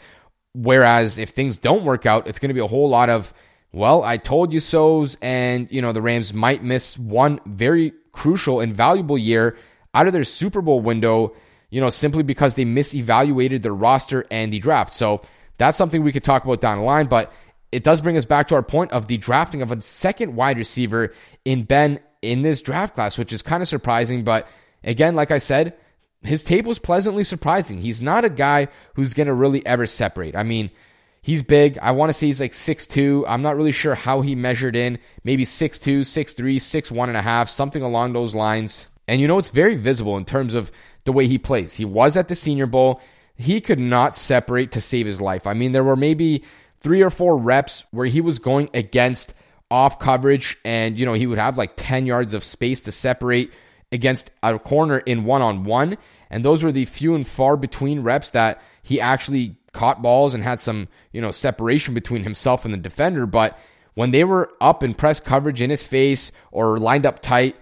Whereas 0.55 1.19
if 1.19 1.31
things 1.31 1.59
don't 1.59 1.85
work 1.85 2.07
out, 2.07 2.27
it's 2.27 2.39
going 2.39 2.49
to 2.49 2.55
be 2.55 2.61
a 2.61 2.67
whole 2.67 2.89
lot 2.89 3.09
of, 3.09 3.33
well, 3.73 4.03
I 4.03 4.17
told 4.17 4.53
you 4.53 4.61
so's, 4.61 5.17
and, 5.23 5.71
you 5.71 5.81
know, 5.81 5.93
the 5.93 6.03
Rams 6.03 6.35
might 6.35 6.65
miss 6.65 6.99
one 6.99 7.41
very 7.47 7.93
crucial 8.13 8.61
and 8.61 8.73
valuable 8.73 9.17
year 9.17 9.57
out 9.95 10.07
of 10.07 10.13
their 10.13 10.25
Super 10.25 10.61
Bowl 10.61 10.81
window, 10.81 11.35
you 11.71 11.81
know, 11.81 11.91
simply 11.91 12.23
because 12.23 12.55
they 12.55 12.65
misevaluated 12.65 13.63
their 13.63 13.75
roster 13.75 14.25
and 14.31 14.53
the 14.53 14.59
draft. 14.59 14.93
So 14.93 15.23
that's 15.59 15.79
something 15.79 16.03
we 16.03 16.13
could 16.13 16.25
talk 16.25 16.45
about 16.45 16.61
down 16.61 16.79
the 16.79 16.85
line, 16.85 17.07
but 17.07 17.33
it 17.71 17.85
does 17.85 18.01
bring 18.01 18.17
us 18.17 18.25
back 18.25 18.49
to 18.49 18.57
our 18.57 18.63
point 18.63 18.91
of 18.91 19.07
the 19.07 19.19
drafting 19.19 19.63
of 19.63 19.71
a 19.71 19.81
second 19.81 20.35
wide 20.35 20.59
receiver 20.59 21.13
in 21.45 21.63
Ben 21.63 22.01
in 22.23 22.43
this 22.43 22.61
draft 22.61 22.95
class, 22.95 23.17
which 23.17 23.33
is 23.33 23.43
kind 23.43 23.63
of 23.63 23.69
surprising. 23.69 24.25
But 24.25 24.49
again, 24.83 25.15
like 25.15 25.31
I 25.31 25.39
said, 25.39 25.75
his 26.23 26.45
tape 26.45 26.67
was 26.67 26.79
pleasantly 26.79 27.25
surprising. 27.25 27.79
He's 27.79 28.03
not 28.03 28.25
a 28.25 28.31
guy 28.31 28.69
who's 28.95 29.15
going 29.15 29.27
to 29.27 29.35
really 29.35 29.65
ever 29.65 29.87
separate. 29.87 30.37
I 30.37 30.43
mean, 30.43 30.71
he's 31.23 31.43
big. 31.43 31.79
I 31.79 31.93
want 31.93 32.11
to 32.11 32.15
say 32.15 32.27
he's 32.27 32.41
like 32.41 32.53
6'2. 32.53 33.25
I'm 33.27 33.43
not 33.43 33.57
really 33.57 33.73
sure 33.73 33.95
how 33.95 34.21
he 34.21 34.35
measured 34.35 34.77
in. 34.77 34.99
Maybe 35.25 35.45
6'2, 35.45 36.01
6'3, 36.01 36.57
6'1 36.57 37.09
and 37.09 37.17
a 37.17 37.23
half, 37.23 37.49
something 37.49 37.83
along 37.83 38.13
those 38.13 38.35
lines. 38.35 38.87
And 39.09 39.21
you 39.21 39.29
know, 39.29 39.39
it's 39.39 39.49
very 39.49 39.77
visible 39.77 40.17
in 40.17 40.25
terms 40.25 40.55
of 40.55 40.71
the 41.05 41.13
way 41.13 41.27
he 41.27 41.39
plays. 41.39 41.75
He 41.75 41.85
was 41.85 42.17
at 42.17 42.29
the 42.29 42.35
Senior 42.35 42.67
Bowl. 42.67 43.01
He 43.35 43.61
could 43.61 43.81
not 43.81 44.15
separate 44.15 44.73
to 44.73 44.83
save 44.83 45.07
his 45.07 45.21
life. 45.21 45.47
I 45.47 45.55
mean, 45.55 45.73
there 45.73 45.85
were 45.85 45.97
maybe 45.97 46.45
three 46.79 47.03
or 47.03 47.11
four 47.11 47.37
reps 47.37 47.87
where 47.91 48.07
he 48.07 48.21
was 48.21 48.39
going 48.39 48.69
against 48.75 49.33
off 49.71 49.99
coverage 49.99 50.59
and, 50.65 50.99
you 50.99 51.07
know, 51.07 51.15
he 51.15 51.27
would 51.27 51.39
have 51.39 51.57
like 51.57 51.73
10 51.77 52.05
yards 52.05 52.35
of 52.35 52.45
space 52.45 52.83
to 52.83 52.93
separate 52.93 53.51
against 53.93 54.31
a 54.43 54.59
corner 54.59 54.99
in 54.99 55.25
one 55.25 55.43
on 55.43 55.65
one. 55.65 55.99
And 56.31 56.45
those 56.45 56.63
were 56.63 56.73
the 56.73 56.85
few 56.85 57.15
and 57.15 57.27
far 57.27 57.57
between 57.57 58.03
reps 58.03 58.31
that 58.31 58.63
he 58.83 59.01
actually 59.01 59.57
caught 59.73 60.03
balls 60.03 60.35
and 60.35 60.43
had 60.43 60.61
some, 60.61 60.89
you 61.13 61.21
know, 61.21 61.31
separation 61.31 61.95
between 61.95 62.25
himself 62.25 62.65
and 62.65 62.73
the 62.73 62.79
defender. 62.79 63.27
But 63.27 63.59
when 63.95 64.11
they 64.11 64.25
were 64.25 64.51
up 64.61 64.83
in 64.83 64.95
press 64.95 65.21
coverage 65.21 65.61
in 65.61 65.71
his 65.71 65.83
face 65.83 66.33
or 66.53 66.79
lined 66.79 67.07
up 67.07 67.21
tight, 67.21 67.57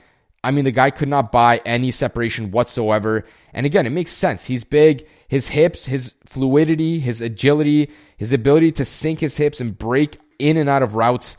I 0.45 0.51
mean, 0.51 0.65
the 0.65 0.71
guy 0.71 0.91
could 0.91 1.09
not 1.09 1.33
buy 1.33 1.61
any 1.65 1.91
separation 1.91 2.51
whatsoever. 2.51 3.25
And 3.53 3.67
again, 3.67 3.87
it 3.87 3.91
makes 3.91 4.13
sense. 4.13 4.45
He's 4.47 4.65
big. 4.65 5.07
His 5.27 5.49
hips, 5.49 5.87
his 5.87 6.15
fluidity, 6.25 7.01
his 7.01 7.21
agility, 7.21 7.91
his 8.17 8.33
ability 8.33 8.73
to 8.73 8.85
sink 8.85 9.21
his 9.21 9.37
hips 9.37 9.61
and 9.61 9.77
break 9.77 10.19
in 10.39 10.57
and 10.57 10.69
out 10.69 10.83
of 10.83 10.95
routes, 10.95 11.37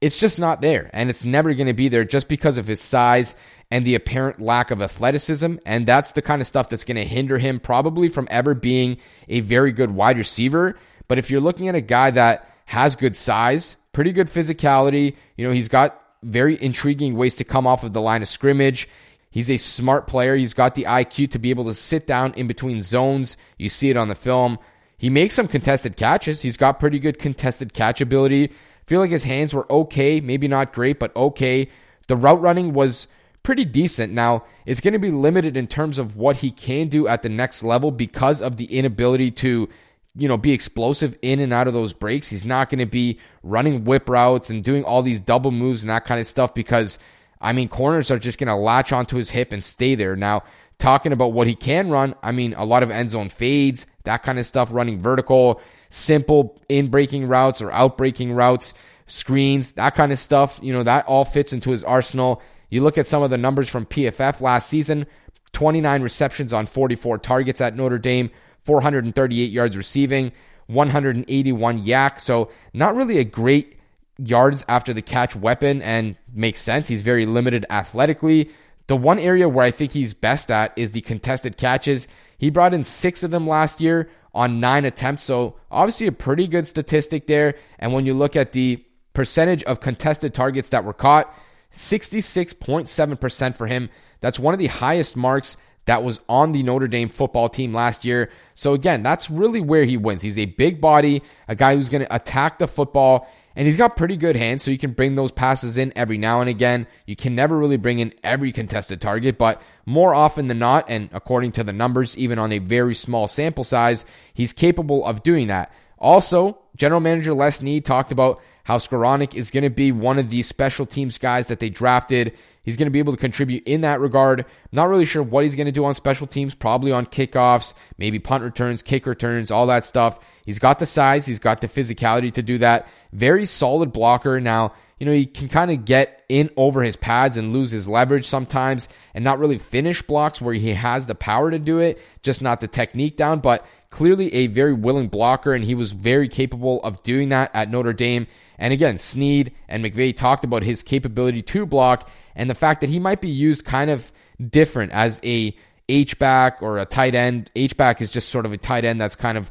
it's 0.00 0.18
just 0.18 0.38
not 0.38 0.60
there. 0.60 0.90
And 0.92 1.10
it's 1.10 1.24
never 1.24 1.52
going 1.54 1.66
to 1.66 1.74
be 1.74 1.88
there 1.88 2.04
just 2.04 2.28
because 2.28 2.58
of 2.58 2.66
his 2.66 2.80
size 2.80 3.34
and 3.70 3.84
the 3.84 3.94
apparent 3.94 4.40
lack 4.40 4.70
of 4.70 4.82
athleticism. 4.82 5.56
And 5.64 5.86
that's 5.86 6.12
the 6.12 6.22
kind 6.22 6.40
of 6.40 6.48
stuff 6.48 6.68
that's 6.68 6.84
going 6.84 6.96
to 6.96 7.04
hinder 7.04 7.38
him 7.38 7.60
probably 7.60 8.08
from 8.08 8.26
ever 8.30 8.54
being 8.54 8.98
a 9.28 9.40
very 9.40 9.72
good 9.72 9.90
wide 9.90 10.18
receiver. 10.18 10.76
But 11.08 11.18
if 11.18 11.30
you're 11.30 11.40
looking 11.40 11.68
at 11.68 11.74
a 11.74 11.80
guy 11.80 12.10
that 12.12 12.48
has 12.66 12.96
good 12.96 13.14
size, 13.14 13.76
pretty 13.92 14.12
good 14.12 14.28
physicality, 14.28 15.16
you 15.36 15.46
know, 15.46 15.52
he's 15.52 15.68
got 15.68 16.00
very 16.22 16.60
intriguing 16.62 17.16
ways 17.16 17.34
to 17.36 17.44
come 17.44 17.66
off 17.66 17.84
of 17.84 17.92
the 17.92 18.00
line 18.00 18.22
of 18.22 18.28
scrimmage. 18.28 18.88
He's 19.30 19.50
a 19.50 19.56
smart 19.58 20.06
player. 20.06 20.36
He's 20.36 20.54
got 20.54 20.74
the 20.74 20.84
IQ 20.84 21.30
to 21.30 21.38
be 21.38 21.50
able 21.50 21.64
to 21.66 21.74
sit 21.74 22.06
down 22.06 22.34
in 22.34 22.46
between 22.46 22.82
zones. 22.82 23.36
You 23.58 23.68
see 23.68 23.90
it 23.90 23.96
on 23.96 24.08
the 24.08 24.14
film. 24.14 24.58
He 24.98 25.08
makes 25.08 25.34
some 25.34 25.48
contested 25.48 25.96
catches. 25.96 26.42
He's 26.42 26.56
got 26.56 26.80
pretty 26.80 26.98
good 26.98 27.18
contested 27.18 27.72
catch 27.72 28.00
ability. 28.00 28.52
Feel 28.90 28.98
like 28.98 29.10
his 29.12 29.22
hands 29.22 29.54
were 29.54 29.70
okay, 29.70 30.20
maybe 30.20 30.48
not 30.48 30.72
great, 30.72 30.98
but 30.98 31.14
okay. 31.14 31.68
The 32.08 32.16
route 32.16 32.40
running 32.40 32.72
was 32.72 33.06
pretty 33.44 33.64
decent. 33.64 34.12
Now, 34.12 34.42
it's 34.66 34.80
going 34.80 34.94
to 34.94 34.98
be 34.98 35.12
limited 35.12 35.56
in 35.56 35.68
terms 35.68 35.96
of 35.96 36.16
what 36.16 36.34
he 36.34 36.50
can 36.50 36.88
do 36.88 37.06
at 37.06 37.22
the 37.22 37.28
next 37.28 37.62
level 37.62 37.92
because 37.92 38.42
of 38.42 38.56
the 38.56 38.64
inability 38.64 39.30
to, 39.30 39.68
you 40.16 40.26
know, 40.26 40.36
be 40.36 40.50
explosive 40.50 41.16
in 41.22 41.38
and 41.38 41.52
out 41.52 41.68
of 41.68 41.72
those 41.72 41.92
breaks. 41.92 42.30
He's 42.30 42.44
not 42.44 42.68
going 42.68 42.80
to 42.80 42.84
be 42.84 43.20
running 43.44 43.84
whip 43.84 44.08
routes 44.08 44.50
and 44.50 44.64
doing 44.64 44.82
all 44.82 45.02
these 45.02 45.20
double 45.20 45.52
moves 45.52 45.84
and 45.84 45.90
that 45.90 46.04
kind 46.04 46.20
of 46.20 46.26
stuff 46.26 46.52
because, 46.52 46.98
I 47.40 47.52
mean, 47.52 47.68
corners 47.68 48.10
are 48.10 48.18
just 48.18 48.40
going 48.40 48.48
to 48.48 48.56
latch 48.56 48.90
onto 48.90 49.16
his 49.16 49.30
hip 49.30 49.52
and 49.52 49.62
stay 49.62 49.94
there. 49.94 50.16
Now, 50.16 50.42
talking 50.78 51.12
about 51.12 51.32
what 51.32 51.46
he 51.46 51.54
can 51.54 51.90
run, 51.90 52.16
I 52.24 52.32
mean, 52.32 52.54
a 52.54 52.64
lot 52.64 52.82
of 52.82 52.90
end 52.90 53.10
zone 53.10 53.28
fades, 53.28 53.86
that 54.02 54.24
kind 54.24 54.40
of 54.40 54.46
stuff, 54.46 54.72
running 54.72 54.98
vertical, 54.98 55.60
simple 55.90 56.60
in 56.68 56.88
breaking 56.88 57.26
routes 57.26 57.60
or 57.60 57.70
out 57.72 57.98
breaking 57.98 58.32
routes, 58.32 58.72
screens, 59.06 59.72
that 59.72 59.94
kind 59.94 60.12
of 60.12 60.18
stuff. 60.18 60.58
You 60.62 60.72
know, 60.72 60.82
that 60.84 61.06
all 61.06 61.24
fits 61.24 61.52
into 61.52 61.70
his 61.70 61.84
arsenal. 61.84 62.40
You 62.70 62.82
look 62.82 62.96
at 62.96 63.06
some 63.06 63.22
of 63.22 63.30
the 63.30 63.36
numbers 63.36 63.68
from 63.68 63.84
PFF 63.84 64.40
last 64.40 64.68
season 64.68 65.06
29 65.52 66.02
receptions 66.02 66.52
on 66.52 66.66
44 66.66 67.18
targets 67.18 67.60
at 67.60 67.76
Notre 67.76 67.98
Dame, 67.98 68.30
438 68.64 69.50
yards 69.50 69.76
receiving, 69.76 70.32
181 70.68 71.84
YAC. 71.84 72.20
So, 72.20 72.50
not 72.72 72.94
really 72.94 73.18
a 73.18 73.24
great 73.24 73.76
yards 74.18 74.64
after 74.68 74.92
the 74.92 75.02
catch 75.02 75.34
weapon 75.34 75.82
and 75.82 76.16
makes 76.32 76.60
sense. 76.60 76.88
He's 76.88 77.02
very 77.02 77.26
limited 77.26 77.66
athletically. 77.70 78.50
The 78.86 78.96
one 78.96 79.18
area 79.18 79.48
where 79.48 79.64
I 79.64 79.70
think 79.70 79.92
he's 79.92 80.14
best 80.14 80.50
at 80.50 80.72
is 80.76 80.92
the 80.92 81.00
contested 81.00 81.56
catches. 81.56 82.06
He 82.38 82.50
brought 82.50 82.74
in 82.74 82.84
six 82.84 83.22
of 83.22 83.30
them 83.30 83.46
last 83.46 83.80
year 83.80 84.08
on 84.34 84.60
nine 84.60 84.84
attempts. 84.84 85.22
So, 85.22 85.56
obviously, 85.70 86.06
a 86.06 86.12
pretty 86.12 86.46
good 86.46 86.66
statistic 86.66 87.26
there. 87.26 87.56
And 87.78 87.92
when 87.92 88.06
you 88.06 88.14
look 88.14 88.36
at 88.36 88.52
the 88.52 88.84
percentage 89.12 89.62
of 89.64 89.80
contested 89.80 90.34
targets 90.34 90.68
that 90.70 90.84
were 90.84 90.92
caught, 90.92 91.32
66.7% 91.74 93.56
for 93.56 93.66
him. 93.66 93.90
That's 94.20 94.38
one 94.38 94.54
of 94.54 94.60
the 94.60 94.66
highest 94.66 95.16
marks 95.16 95.56
that 95.86 96.02
was 96.04 96.20
on 96.28 96.52
the 96.52 96.62
Notre 96.62 96.88
Dame 96.88 97.08
football 97.08 97.48
team 97.48 97.72
last 97.72 98.04
year. 98.04 98.30
So, 98.54 98.74
again, 98.74 99.02
that's 99.02 99.30
really 99.30 99.60
where 99.60 99.84
he 99.84 99.96
wins. 99.96 100.22
He's 100.22 100.38
a 100.38 100.46
big 100.46 100.80
body, 100.80 101.22
a 101.48 101.54
guy 101.54 101.74
who's 101.74 101.88
going 101.88 102.04
to 102.04 102.14
attack 102.14 102.58
the 102.58 102.68
football, 102.68 103.28
and 103.60 103.66
he's 103.66 103.76
got 103.76 103.94
pretty 103.94 104.16
good 104.16 104.36
hands, 104.36 104.62
so 104.62 104.70
you 104.70 104.78
can 104.78 104.92
bring 104.92 105.16
those 105.16 105.32
passes 105.32 105.76
in 105.76 105.92
every 105.94 106.16
now 106.16 106.40
and 106.40 106.48
again. 106.48 106.86
You 107.04 107.14
can 107.14 107.34
never 107.34 107.58
really 107.58 107.76
bring 107.76 107.98
in 107.98 108.14
every 108.24 108.52
contested 108.52 109.02
target, 109.02 109.36
but 109.36 109.60
more 109.84 110.14
often 110.14 110.48
than 110.48 110.58
not, 110.58 110.86
and 110.88 111.10
according 111.12 111.52
to 111.52 111.62
the 111.62 111.72
numbers, 111.74 112.16
even 112.16 112.38
on 112.38 112.52
a 112.52 112.58
very 112.58 112.94
small 112.94 113.28
sample 113.28 113.64
size, 113.64 114.06
he's 114.32 114.54
capable 114.54 115.04
of 115.04 115.22
doing 115.22 115.48
that. 115.48 115.70
Also, 115.98 116.58
general 116.74 117.02
manager 117.02 117.34
Les 117.34 117.56
Snead 117.58 117.84
talked 117.84 118.12
about 118.12 118.40
how 118.64 118.78
Skowronek 118.78 119.34
is 119.34 119.50
going 119.50 119.64
to 119.64 119.68
be 119.68 119.92
one 119.92 120.18
of 120.18 120.30
these 120.30 120.46
special 120.46 120.86
teams 120.86 121.18
guys 121.18 121.48
that 121.48 121.60
they 121.60 121.68
drafted. 121.68 122.34
He's 122.62 122.76
going 122.76 122.86
to 122.86 122.90
be 122.90 122.98
able 122.98 123.12
to 123.12 123.20
contribute 123.20 123.64
in 123.64 123.82
that 123.82 124.00
regard. 124.00 124.46
Not 124.72 124.88
really 124.88 125.04
sure 125.04 125.22
what 125.22 125.44
he's 125.44 125.54
going 125.54 125.66
to 125.66 125.72
do 125.72 125.84
on 125.84 125.92
special 125.92 126.26
teams, 126.26 126.54
probably 126.54 126.92
on 126.92 127.06
kickoffs, 127.06 127.74
maybe 127.98 128.18
punt 128.18 128.44
returns, 128.44 128.82
kick 128.82 129.06
returns, 129.06 129.50
all 129.50 129.66
that 129.66 129.84
stuff. 129.84 130.18
He's 130.46 130.58
got 130.58 130.78
the 130.78 130.86
size, 130.86 131.26
he's 131.26 131.38
got 131.38 131.60
the 131.60 131.68
physicality 131.68 132.32
to 132.32 132.42
do 132.42 132.58
that. 132.58 132.86
Very 133.12 133.46
solid 133.46 133.92
blocker. 133.92 134.40
Now, 134.40 134.72
you 134.98 135.06
know, 135.06 135.12
he 135.12 135.26
can 135.26 135.48
kind 135.48 135.70
of 135.70 135.84
get 135.84 136.22
in 136.28 136.50
over 136.56 136.82
his 136.82 136.96
pads 136.96 137.36
and 137.36 137.52
lose 137.52 137.70
his 137.70 137.88
leverage 137.88 138.26
sometimes 138.26 138.88
and 139.14 139.24
not 139.24 139.38
really 139.38 139.58
finish 139.58 140.02
blocks 140.02 140.40
where 140.40 140.54
he 140.54 140.74
has 140.74 141.06
the 141.06 141.14
power 141.14 141.50
to 141.50 141.58
do 141.58 141.78
it, 141.78 141.98
just 142.22 142.42
not 142.42 142.60
the 142.60 142.68
technique 142.68 143.16
down. 143.16 143.40
But 143.40 143.66
clearly 143.90 144.32
a 144.34 144.46
very 144.46 144.72
willing 144.72 145.08
blocker, 145.08 145.54
and 145.54 145.64
he 145.64 145.74
was 145.74 145.92
very 145.92 146.28
capable 146.28 146.82
of 146.82 147.02
doing 147.02 147.30
that 147.30 147.50
at 147.54 147.70
Notre 147.70 147.92
Dame. 147.92 148.26
And 148.58 148.72
again, 148.72 148.98
Snead 148.98 149.52
and 149.68 149.84
McVay 149.84 150.14
talked 150.14 150.44
about 150.44 150.62
his 150.62 150.82
capability 150.82 151.42
to 151.42 151.66
block 151.66 152.08
and 152.36 152.48
the 152.48 152.54
fact 152.54 152.82
that 152.82 152.90
he 152.90 152.98
might 152.98 153.20
be 153.20 153.30
used 153.30 153.64
kind 153.64 153.90
of 153.90 154.12
different 154.48 154.92
as 154.92 155.20
a 155.24 155.56
H 155.88 156.18
back 156.18 156.62
or 156.62 156.78
a 156.78 156.84
tight 156.84 157.14
end. 157.14 157.50
H 157.56 157.76
back 157.76 158.00
is 158.00 158.10
just 158.10 158.28
sort 158.28 158.46
of 158.46 158.52
a 158.52 158.58
tight 158.58 158.84
end 158.84 159.00
that's 159.00 159.16
kind 159.16 159.36
of 159.36 159.50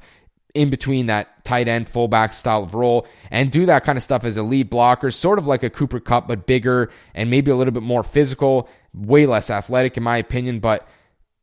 in 0.53 0.69
between 0.69 1.07
that 1.07 1.43
tight 1.45 1.67
end 1.67 1.87
fullback 1.87 2.33
style 2.33 2.63
of 2.63 2.73
role 2.73 3.07
and 3.29 3.51
do 3.51 3.65
that 3.65 3.83
kind 3.83 3.97
of 3.97 4.03
stuff 4.03 4.23
as 4.23 4.37
a 4.37 4.43
lead 4.43 4.69
blocker, 4.69 5.11
sort 5.11 5.39
of 5.39 5.45
like 5.45 5.63
a 5.63 5.69
Cooper 5.69 5.99
Kupp, 5.99 6.27
but 6.27 6.45
bigger 6.45 6.89
and 7.13 7.29
maybe 7.29 7.51
a 7.51 7.55
little 7.55 7.73
bit 7.73 7.83
more 7.83 8.03
physical, 8.03 8.69
way 8.93 9.25
less 9.25 9.49
athletic 9.49 9.97
in 9.97 10.03
my 10.03 10.17
opinion. 10.17 10.59
But 10.59 10.87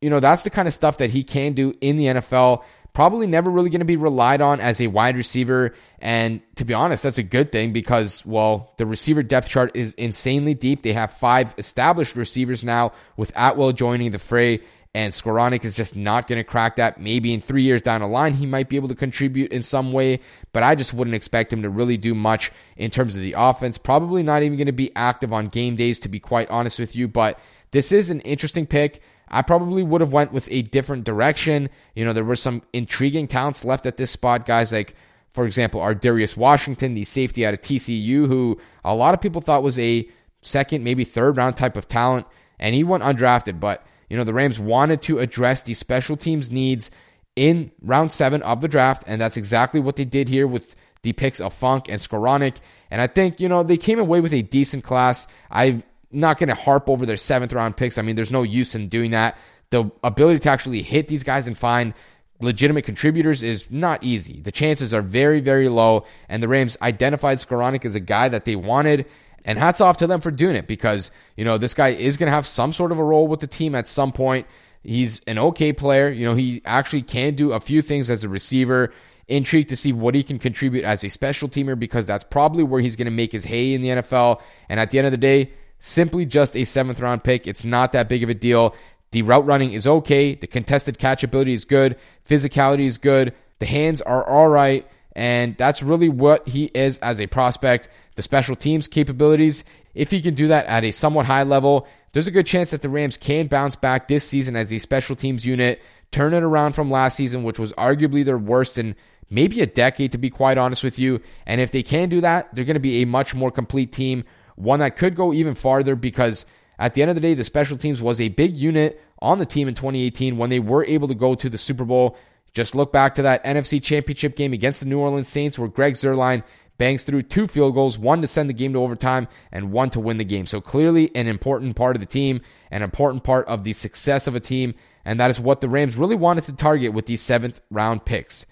you 0.01 0.09
know, 0.09 0.19
that's 0.19 0.43
the 0.43 0.49
kind 0.49 0.67
of 0.67 0.73
stuff 0.73 0.97
that 0.97 1.09
he 1.09 1.23
can 1.23 1.53
do 1.53 1.73
in 1.81 1.97
the 1.97 2.05
NFL 2.05 2.63
probably 2.97 3.27
never 3.27 3.51
really 3.51 3.69
going 3.69 3.77
to 3.77 3.85
be 3.85 3.95
relied 3.95 4.41
on 4.41 4.59
as 4.59 4.81
a 4.81 4.87
wide 4.87 5.15
receiver. 5.15 5.71
And 5.99 6.41
to 6.55 6.65
be 6.65 6.73
honest, 6.73 7.03
that's 7.03 7.19
a 7.19 7.23
good 7.23 7.51
thing 7.51 7.71
because, 7.71 8.25
well, 8.25 8.73
the 8.77 8.87
receiver 8.87 9.21
depth 9.21 9.49
chart 9.49 9.75
is 9.75 9.93
insanely 9.93 10.55
deep. 10.55 10.81
They 10.81 10.93
have 10.93 11.13
five 11.13 11.53
established 11.59 12.15
receivers 12.15 12.63
now 12.63 12.93
with 13.15 13.31
Atwell 13.35 13.71
joining 13.71 14.09
the 14.09 14.17
fray. 14.17 14.61
And 14.97 15.13
Skowronek 15.13 15.63
is 15.63 15.75
just 15.75 15.95
not 15.95 16.27
going 16.27 16.39
to 16.39 16.43
crack 16.43 16.77
that. 16.77 16.99
Maybe 16.99 17.31
in 17.31 17.39
three 17.39 17.61
years 17.61 17.83
down 17.83 18.01
the 18.01 18.07
line, 18.07 18.33
he 18.33 18.47
might 18.47 18.67
be 18.67 18.77
able 18.77 18.87
to 18.87 18.95
contribute 18.95 19.51
in 19.51 19.61
some 19.61 19.93
way, 19.93 20.21
but 20.53 20.63
I 20.63 20.73
just 20.73 20.91
wouldn't 20.91 21.13
expect 21.13 21.53
him 21.53 21.61
to 21.61 21.69
really 21.69 21.97
do 21.97 22.15
much 22.15 22.51
in 22.77 22.89
terms 22.89 23.15
of 23.15 23.21
the 23.21 23.35
offense. 23.37 23.77
Probably 23.77 24.23
not 24.23 24.41
even 24.41 24.57
going 24.57 24.65
to 24.65 24.71
be 24.71 24.91
active 24.95 25.31
on 25.31 25.49
game 25.49 25.75
days, 25.75 25.99
to 25.99 26.09
be 26.09 26.19
quite 26.19 26.49
honest 26.49 26.79
with 26.79 26.95
you. 26.95 27.07
But 27.07 27.39
this 27.69 27.91
is 27.91 28.09
an 28.09 28.21
interesting 28.21 28.65
pick. 28.65 29.03
I 29.27 29.43
probably 29.43 29.83
would 29.83 30.01
have 30.01 30.13
went 30.13 30.33
with 30.33 30.47
a 30.49 30.63
different 30.63 31.03
direction. 31.03 31.69
You 31.93 32.03
know, 32.03 32.11
there 32.11 32.23
were 32.23 32.35
some 32.35 32.63
intriguing 32.73 33.27
talents 33.27 33.63
left 33.63 33.85
at 33.85 33.97
this 33.97 34.09
spot. 34.09 34.47
Guys 34.47 34.71
like, 34.71 34.95
for 35.31 35.45
example, 35.45 35.79
Ar'Darius 35.79 36.35
Washington, 36.35 36.95
the 36.95 37.03
safety 37.03 37.45
out 37.45 37.53
of 37.53 37.61
TCU, 37.61 38.25
who 38.25 38.59
a 38.83 38.95
lot 38.95 39.13
of 39.13 39.21
people 39.21 39.41
thought 39.41 39.61
was 39.61 39.77
a 39.77 40.09
second, 40.41 40.83
maybe 40.83 41.03
third 41.03 41.37
round 41.37 41.55
type 41.55 41.77
of 41.77 41.87
talent, 41.87 42.25
and 42.57 42.73
he 42.73 42.83
went 42.83 43.03
undrafted. 43.03 43.59
But 43.59 43.85
you 44.09 44.17
know, 44.17 44.23
the 44.23 44.33
Rams 44.33 44.59
wanted 44.59 45.01
to 45.03 45.19
address 45.19 45.61
the 45.61 45.73
special 45.73 46.17
teams 46.17 46.49
needs 46.49 46.91
in 47.35 47.71
round 47.81 48.11
seven 48.11 48.41
of 48.43 48.61
the 48.61 48.67
draft, 48.67 49.03
and 49.07 49.21
that's 49.21 49.37
exactly 49.37 49.79
what 49.79 49.95
they 49.95 50.05
did 50.05 50.27
here 50.27 50.47
with 50.47 50.75
the 51.03 51.13
picks 51.13 51.39
of 51.39 51.53
Funk 51.53 51.87
and 51.89 51.99
Skowronek. 51.99 52.55
And 52.89 53.01
I 53.01 53.07
think, 53.07 53.39
you 53.39 53.47
know, 53.47 53.63
they 53.63 53.77
came 53.77 53.99
away 53.99 54.21
with 54.21 54.33
a 54.33 54.41
decent 54.41 54.83
class. 54.83 55.27
I'm 55.51 55.83
not 56.11 56.37
going 56.37 56.49
to 56.49 56.55
harp 56.55 56.89
over 56.89 57.05
their 57.05 57.17
seventh 57.17 57.53
round 57.53 57.77
picks. 57.77 57.97
I 57.97 58.01
mean, 58.01 58.15
there's 58.15 58.31
no 58.31 58.43
use 58.43 58.75
in 58.75 58.89
doing 58.89 59.11
that. 59.11 59.37
The 59.69 59.91
ability 60.03 60.39
to 60.39 60.49
actually 60.49 60.81
hit 60.81 61.07
these 61.07 61.23
guys 61.23 61.47
and 61.47 61.57
find 61.57 61.93
legitimate 62.39 62.85
contributors 62.85 63.43
is 63.43 63.69
not 63.69 64.03
easy. 64.03 64.41
The 64.41 64.51
chances 64.51 64.93
are 64.93 65.01
very, 65.01 65.39
very 65.41 65.69
low. 65.69 66.05
And 66.29 66.41
the 66.41 66.47
Rams 66.47 66.77
identified 66.81 67.37
Skowronek 67.37 67.85
as 67.85 67.95
a 67.95 67.99
guy 67.99 68.29
that 68.29 68.45
they 68.45 68.55
wanted. 68.55 69.05
And 69.47 69.57
hats 69.57 69.79
off 69.79 69.97
to 69.97 70.07
them 70.07 70.19
for 70.19 70.29
doing 70.29 70.57
it 70.57 70.67
because, 70.67 71.09
you 71.37 71.45
know, 71.45 71.57
this 71.57 71.73
guy 71.73 71.89
is 71.89 72.17
going 72.17 72.27
to 72.27 72.33
have 72.33 72.45
some 72.45 72.73
sort 72.73 72.91
of 72.91 72.99
a 72.99 73.03
role 73.03 73.29
with 73.29 73.39
the 73.39 73.47
team 73.47 73.75
at 73.75 73.87
some 73.87 74.11
point. 74.11 74.45
He's 74.83 75.21
an 75.25 75.39
okay 75.39 75.71
player. 75.71 76.09
You 76.09 76.25
know, 76.25 76.35
he 76.35 76.61
actually 76.65 77.01
can 77.01 77.33
do 77.33 77.53
a 77.53 77.61
few 77.61 77.81
things 77.81 78.09
as 78.09 78.25
a 78.25 78.29
receiver. 78.29 78.93
Intrigued 79.29 79.69
to 79.69 79.77
see 79.77 79.93
what 79.93 80.15
he 80.15 80.23
can 80.23 80.37
contribute 80.37 80.83
as 80.83 81.03
a 81.03 81.09
special 81.09 81.47
teamer 81.47 81.79
because 81.79 82.05
that's 82.05 82.25
probably 82.25 82.63
where 82.63 82.81
he's 82.81 82.97
going 82.97 83.05
to 83.05 83.11
make 83.11 83.31
his 83.31 83.45
hay 83.45 83.73
in 83.73 83.81
the 83.81 83.89
NFL. 83.89 84.41
And 84.67 84.81
at 84.81 84.91
the 84.91 84.97
end 84.97 85.07
of 85.07 85.11
the 85.11 85.17
day, 85.17 85.51
simply 85.79 86.25
just 86.25 86.55
a 86.55 86.65
seventh 86.65 86.99
round 86.99 87.23
pick. 87.23 87.47
It's 87.47 87.63
not 87.63 87.93
that 87.93 88.09
big 88.09 88.23
of 88.23 88.29
a 88.29 88.33
deal. 88.33 88.75
The 89.11 89.21
route 89.21 89.45
running 89.45 89.71
is 89.71 89.87
okay. 89.87 90.35
The 90.35 90.47
contested 90.47 90.99
catchability 90.99 91.53
is 91.53 91.63
good. 91.63 91.97
Physicality 92.27 92.85
is 92.85 92.97
good. 92.97 93.33
The 93.59 93.65
hands 93.65 94.01
are 94.01 94.27
all 94.27 94.49
right. 94.49 94.85
And 95.13 95.57
that's 95.57 95.81
really 95.81 96.09
what 96.09 96.47
he 96.47 96.65
is 96.65 96.97
as 96.99 97.21
a 97.21 97.27
prospect. 97.27 97.89
The 98.17 98.23
special 98.23 98.55
teams 98.55 98.87
capabilities, 98.87 99.63
if 99.93 100.11
he 100.11 100.21
can 100.21 100.33
do 100.33 100.47
that 100.47 100.65
at 100.65 100.83
a 100.83 100.91
somewhat 100.91 101.27
high 101.27 101.43
level, 101.43 101.87
there's 102.11 102.27
a 102.27 102.31
good 102.31 102.47
chance 102.47 102.71
that 102.71 102.81
the 102.81 102.89
Rams 102.89 103.15
can 103.15 103.45
bounce 103.47 103.75
back 103.75 104.07
this 104.07 104.27
season 104.27 104.55
as 104.55 104.73
a 104.73 104.79
special 104.79 105.15
teams 105.15 105.45
unit, 105.45 105.81
turn 106.11 106.33
it 106.33 106.41
around 106.41 106.73
from 106.73 106.89
last 106.89 107.15
season, 107.15 107.43
which 107.43 107.59
was 107.59 107.73
arguably 107.73 108.25
their 108.25 108.39
worst 108.39 108.79
in 108.79 108.95
maybe 109.29 109.61
a 109.61 109.67
decade, 109.67 110.11
to 110.13 110.17
be 110.17 110.31
quite 110.31 110.57
honest 110.57 110.83
with 110.83 110.97
you. 110.97 111.21
And 111.45 111.61
if 111.61 111.69
they 111.69 111.83
can 111.83 112.09
do 112.09 112.19
that, 112.21 112.53
they're 112.53 112.65
going 112.65 112.73
to 112.73 112.79
be 112.79 113.03
a 113.03 113.05
much 113.05 113.35
more 113.35 113.51
complete 113.51 113.91
team, 113.91 114.23
one 114.55 114.79
that 114.79 114.97
could 114.97 115.15
go 115.15 115.31
even 115.31 115.53
farther 115.53 115.95
because 115.95 116.45
at 116.79 116.95
the 116.95 117.03
end 117.03 117.09
of 117.09 117.15
the 117.15 117.21
day, 117.21 117.35
the 117.35 117.43
special 117.43 117.77
teams 117.77 118.01
was 118.01 118.19
a 118.19 118.29
big 118.29 118.55
unit 118.55 118.99
on 119.19 119.39
the 119.39 119.45
team 119.45 119.67
in 119.67 119.75
2018 119.75 120.37
when 120.37 120.49
they 120.49 120.59
were 120.59 120.85
able 120.85 121.07
to 121.07 121.15
go 121.15 121.35
to 121.35 121.49
the 121.49 121.57
Super 121.57 121.85
Bowl. 121.85 122.17
Just 122.53 122.73
look 122.73 122.91
back 122.91 123.13
to 123.15 123.21
that 123.21 123.43
NFC 123.43 123.81
Championship 123.81 124.35
game 124.35 124.53
against 124.53 124.79
the 124.79 124.87
New 124.87 124.99
Orleans 124.99 125.27
Saints 125.27 125.59
where 125.59 125.67
Greg 125.67 125.93
Zuerlein 125.93 126.43
bangs 126.77 127.03
through 127.03 127.23
two 127.23 127.47
field 127.47 127.73
goals, 127.73 127.97
one 127.97 128.21
to 128.21 128.27
send 128.27 128.49
the 128.49 128.53
game 128.53 128.73
to 128.73 128.79
overtime 128.79 129.27
and 129.51 129.71
one 129.71 129.89
to 129.91 129.99
win 129.99 130.17
the 130.17 130.23
game. 130.23 130.45
So 130.45 130.61
clearly 130.61 131.15
an 131.15 131.27
important 131.27 131.75
part 131.75 131.95
of 131.95 131.99
the 131.99 132.05
team, 132.05 132.41
an 132.71 132.83
important 132.83 133.23
part 133.23 133.47
of 133.47 133.63
the 133.63 133.73
success 133.73 134.27
of 134.27 134.35
a 134.35 134.39
team, 134.39 134.75
and 135.05 135.19
that 135.19 135.31
is 135.31 135.39
what 135.39 135.61
the 135.61 135.69
Rams 135.69 135.95
really 135.95 136.15
wanted 136.15 136.43
to 136.45 136.53
target 136.53 136.93
with 136.93 137.05
these 137.05 137.21
seventh 137.21 137.61
round 137.71 138.05
picks. 138.05 138.45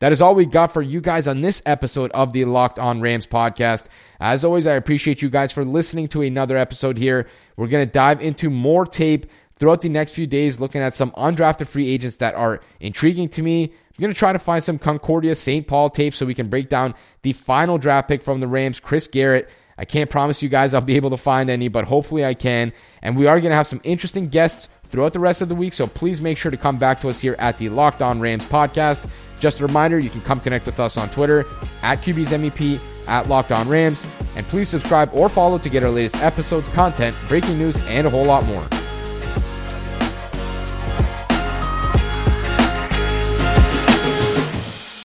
That 0.00 0.12
is 0.12 0.20
all 0.20 0.34
we 0.34 0.44
got 0.44 0.72
for 0.72 0.82
you 0.82 1.00
guys 1.00 1.26
on 1.28 1.40
this 1.40 1.62
episode 1.64 2.10
of 2.10 2.32
the 2.32 2.44
Locked 2.44 2.78
On 2.78 3.00
Rams 3.00 3.26
podcast. 3.26 3.86
As 4.20 4.44
always, 4.44 4.66
I 4.66 4.74
appreciate 4.74 5.22
you 5.22 5.30
guys 5.30 5.52
for 5.52 5.64
listening 5.64 6.08
to 6.08 6.22
another 6.22 6.58
episode 6.58 6.98
here. 6.98 7.28
We're 7.56 7.68
going 7.68 7.86
to 7.86 7.92
dive 7.92 8.20
into 8.20 8.50
more 8.50 8.84
tape 8.84 9.26
throughout 9.64 9.80
the 9.80 9.88
next 9.88 10.12
few 10.12 10.26
days, 10.26 10.60
looking 10.60 10.82
at 10.82 10.92
some 10.92 11.10
undrafted 11.12 11.66
free 11.66 11.88
agents 11.88 12.16
that 12.16 12.34
are 12.34 12.60
intriguing 12.80 13.30
to 13.30 13.40
me. 13.40 13.64
I'm 13.64 14.02
going 14.02 14.12
to 14.12 14.18
try 14.18 14.30
to 14.30 14.38
find 14.38 14.62
some 14.62 14.78
Concordia 14.78 15.34
St. 15.34 15.66
Paul 15.66 15.88
tape 15.88 16.14
so 16.14 16.26
we 16.26 16.34
can 16.34 16.50
break 16.50 16.68
down 16.68 16.94
the 17.22 17.32
final 17.32 17.78
draft 17.78 18.08
pick 18.08 18.20
from 18.20 18.40
the 18.40 18.46
Rams, 18.46 18.78
Chris 18.78 19.06
Garrett. 19.06 19.48
I 19.78 19.86
can't 19.86 20.10
promise 20.10 20.42
you 20.42 20.50
guys 20.50 20.74
I'll 20.74 20.82
be 20.82 20.96
able 20.96 21.08
to 21.08 21.16
find 21.16 21.48
any, 21.48 21.68
but 21.68 21.86
hopefully 21.86 22.26
I 22.26 22.34
can. 22.34 22.74
And 23.00 23.16
we 23.16 23.26
are 23.26 23.40
going 23.40 23.52
to 23.52 23.56
have 23.56 23.66
some 23.66 23.80
interesting 23.84 24.26
guests 24.26 24.68
throughout 24.88 25.14
the 25.14 25.18
rest 25.18 25.40
of 25.40 25.48
the 25.48 25.54
week, 25.54 25.72
so 25.72 25.86
please 25.86 26.20
make 26.20 26.36
sure 26.36 26.50
to 26.50 26.58
come 26.58 26.76
back 26.76 27.00
to 27.00 27.08
us 27.08 27.18
here 27.18 27.36
at 27.38 27.56
the 27.56 27.70
Locked 27.70 28.02
On 28.02 28.20
Rams 28.20 28.44
podcast. 28.44 29.08
Just 29.40 29.60
a 29.60 29.66
reminder, 29.66 29.98
you 29.98 30.10
can 30.10 30.20
come 30.20 30.40
connect 30.40 30.66
with 30.66 30.78
us 30.78 30.98
on 30.98 31.08
Twitter 31.08 31.46
at 31.80 32.02
QB's 32.02 32.32
MEP, 32.32 32.78
at 33.06 33.30
Locked 33.30 33.50
On 33.50 33.66
Rams, 33.66 34.04
and 34.36 34.46
please 34.48 34.68
subscribe 34.68 35.08
or 35.14 35.30
follow 35.30 35.56
to 35.56 35.70
get 35.70 35.82
our 35.82 35.90
latest 35.90 36.16
episodes, 36.16 36.68
content, 36.68 37.18
breaking 37.28 37.56
news, 37.56 37.78
and 37.86 38.06
a 38.06 38.10
whole 38.10 38.26
lot 38.26 38.44
more. 38.44 38.68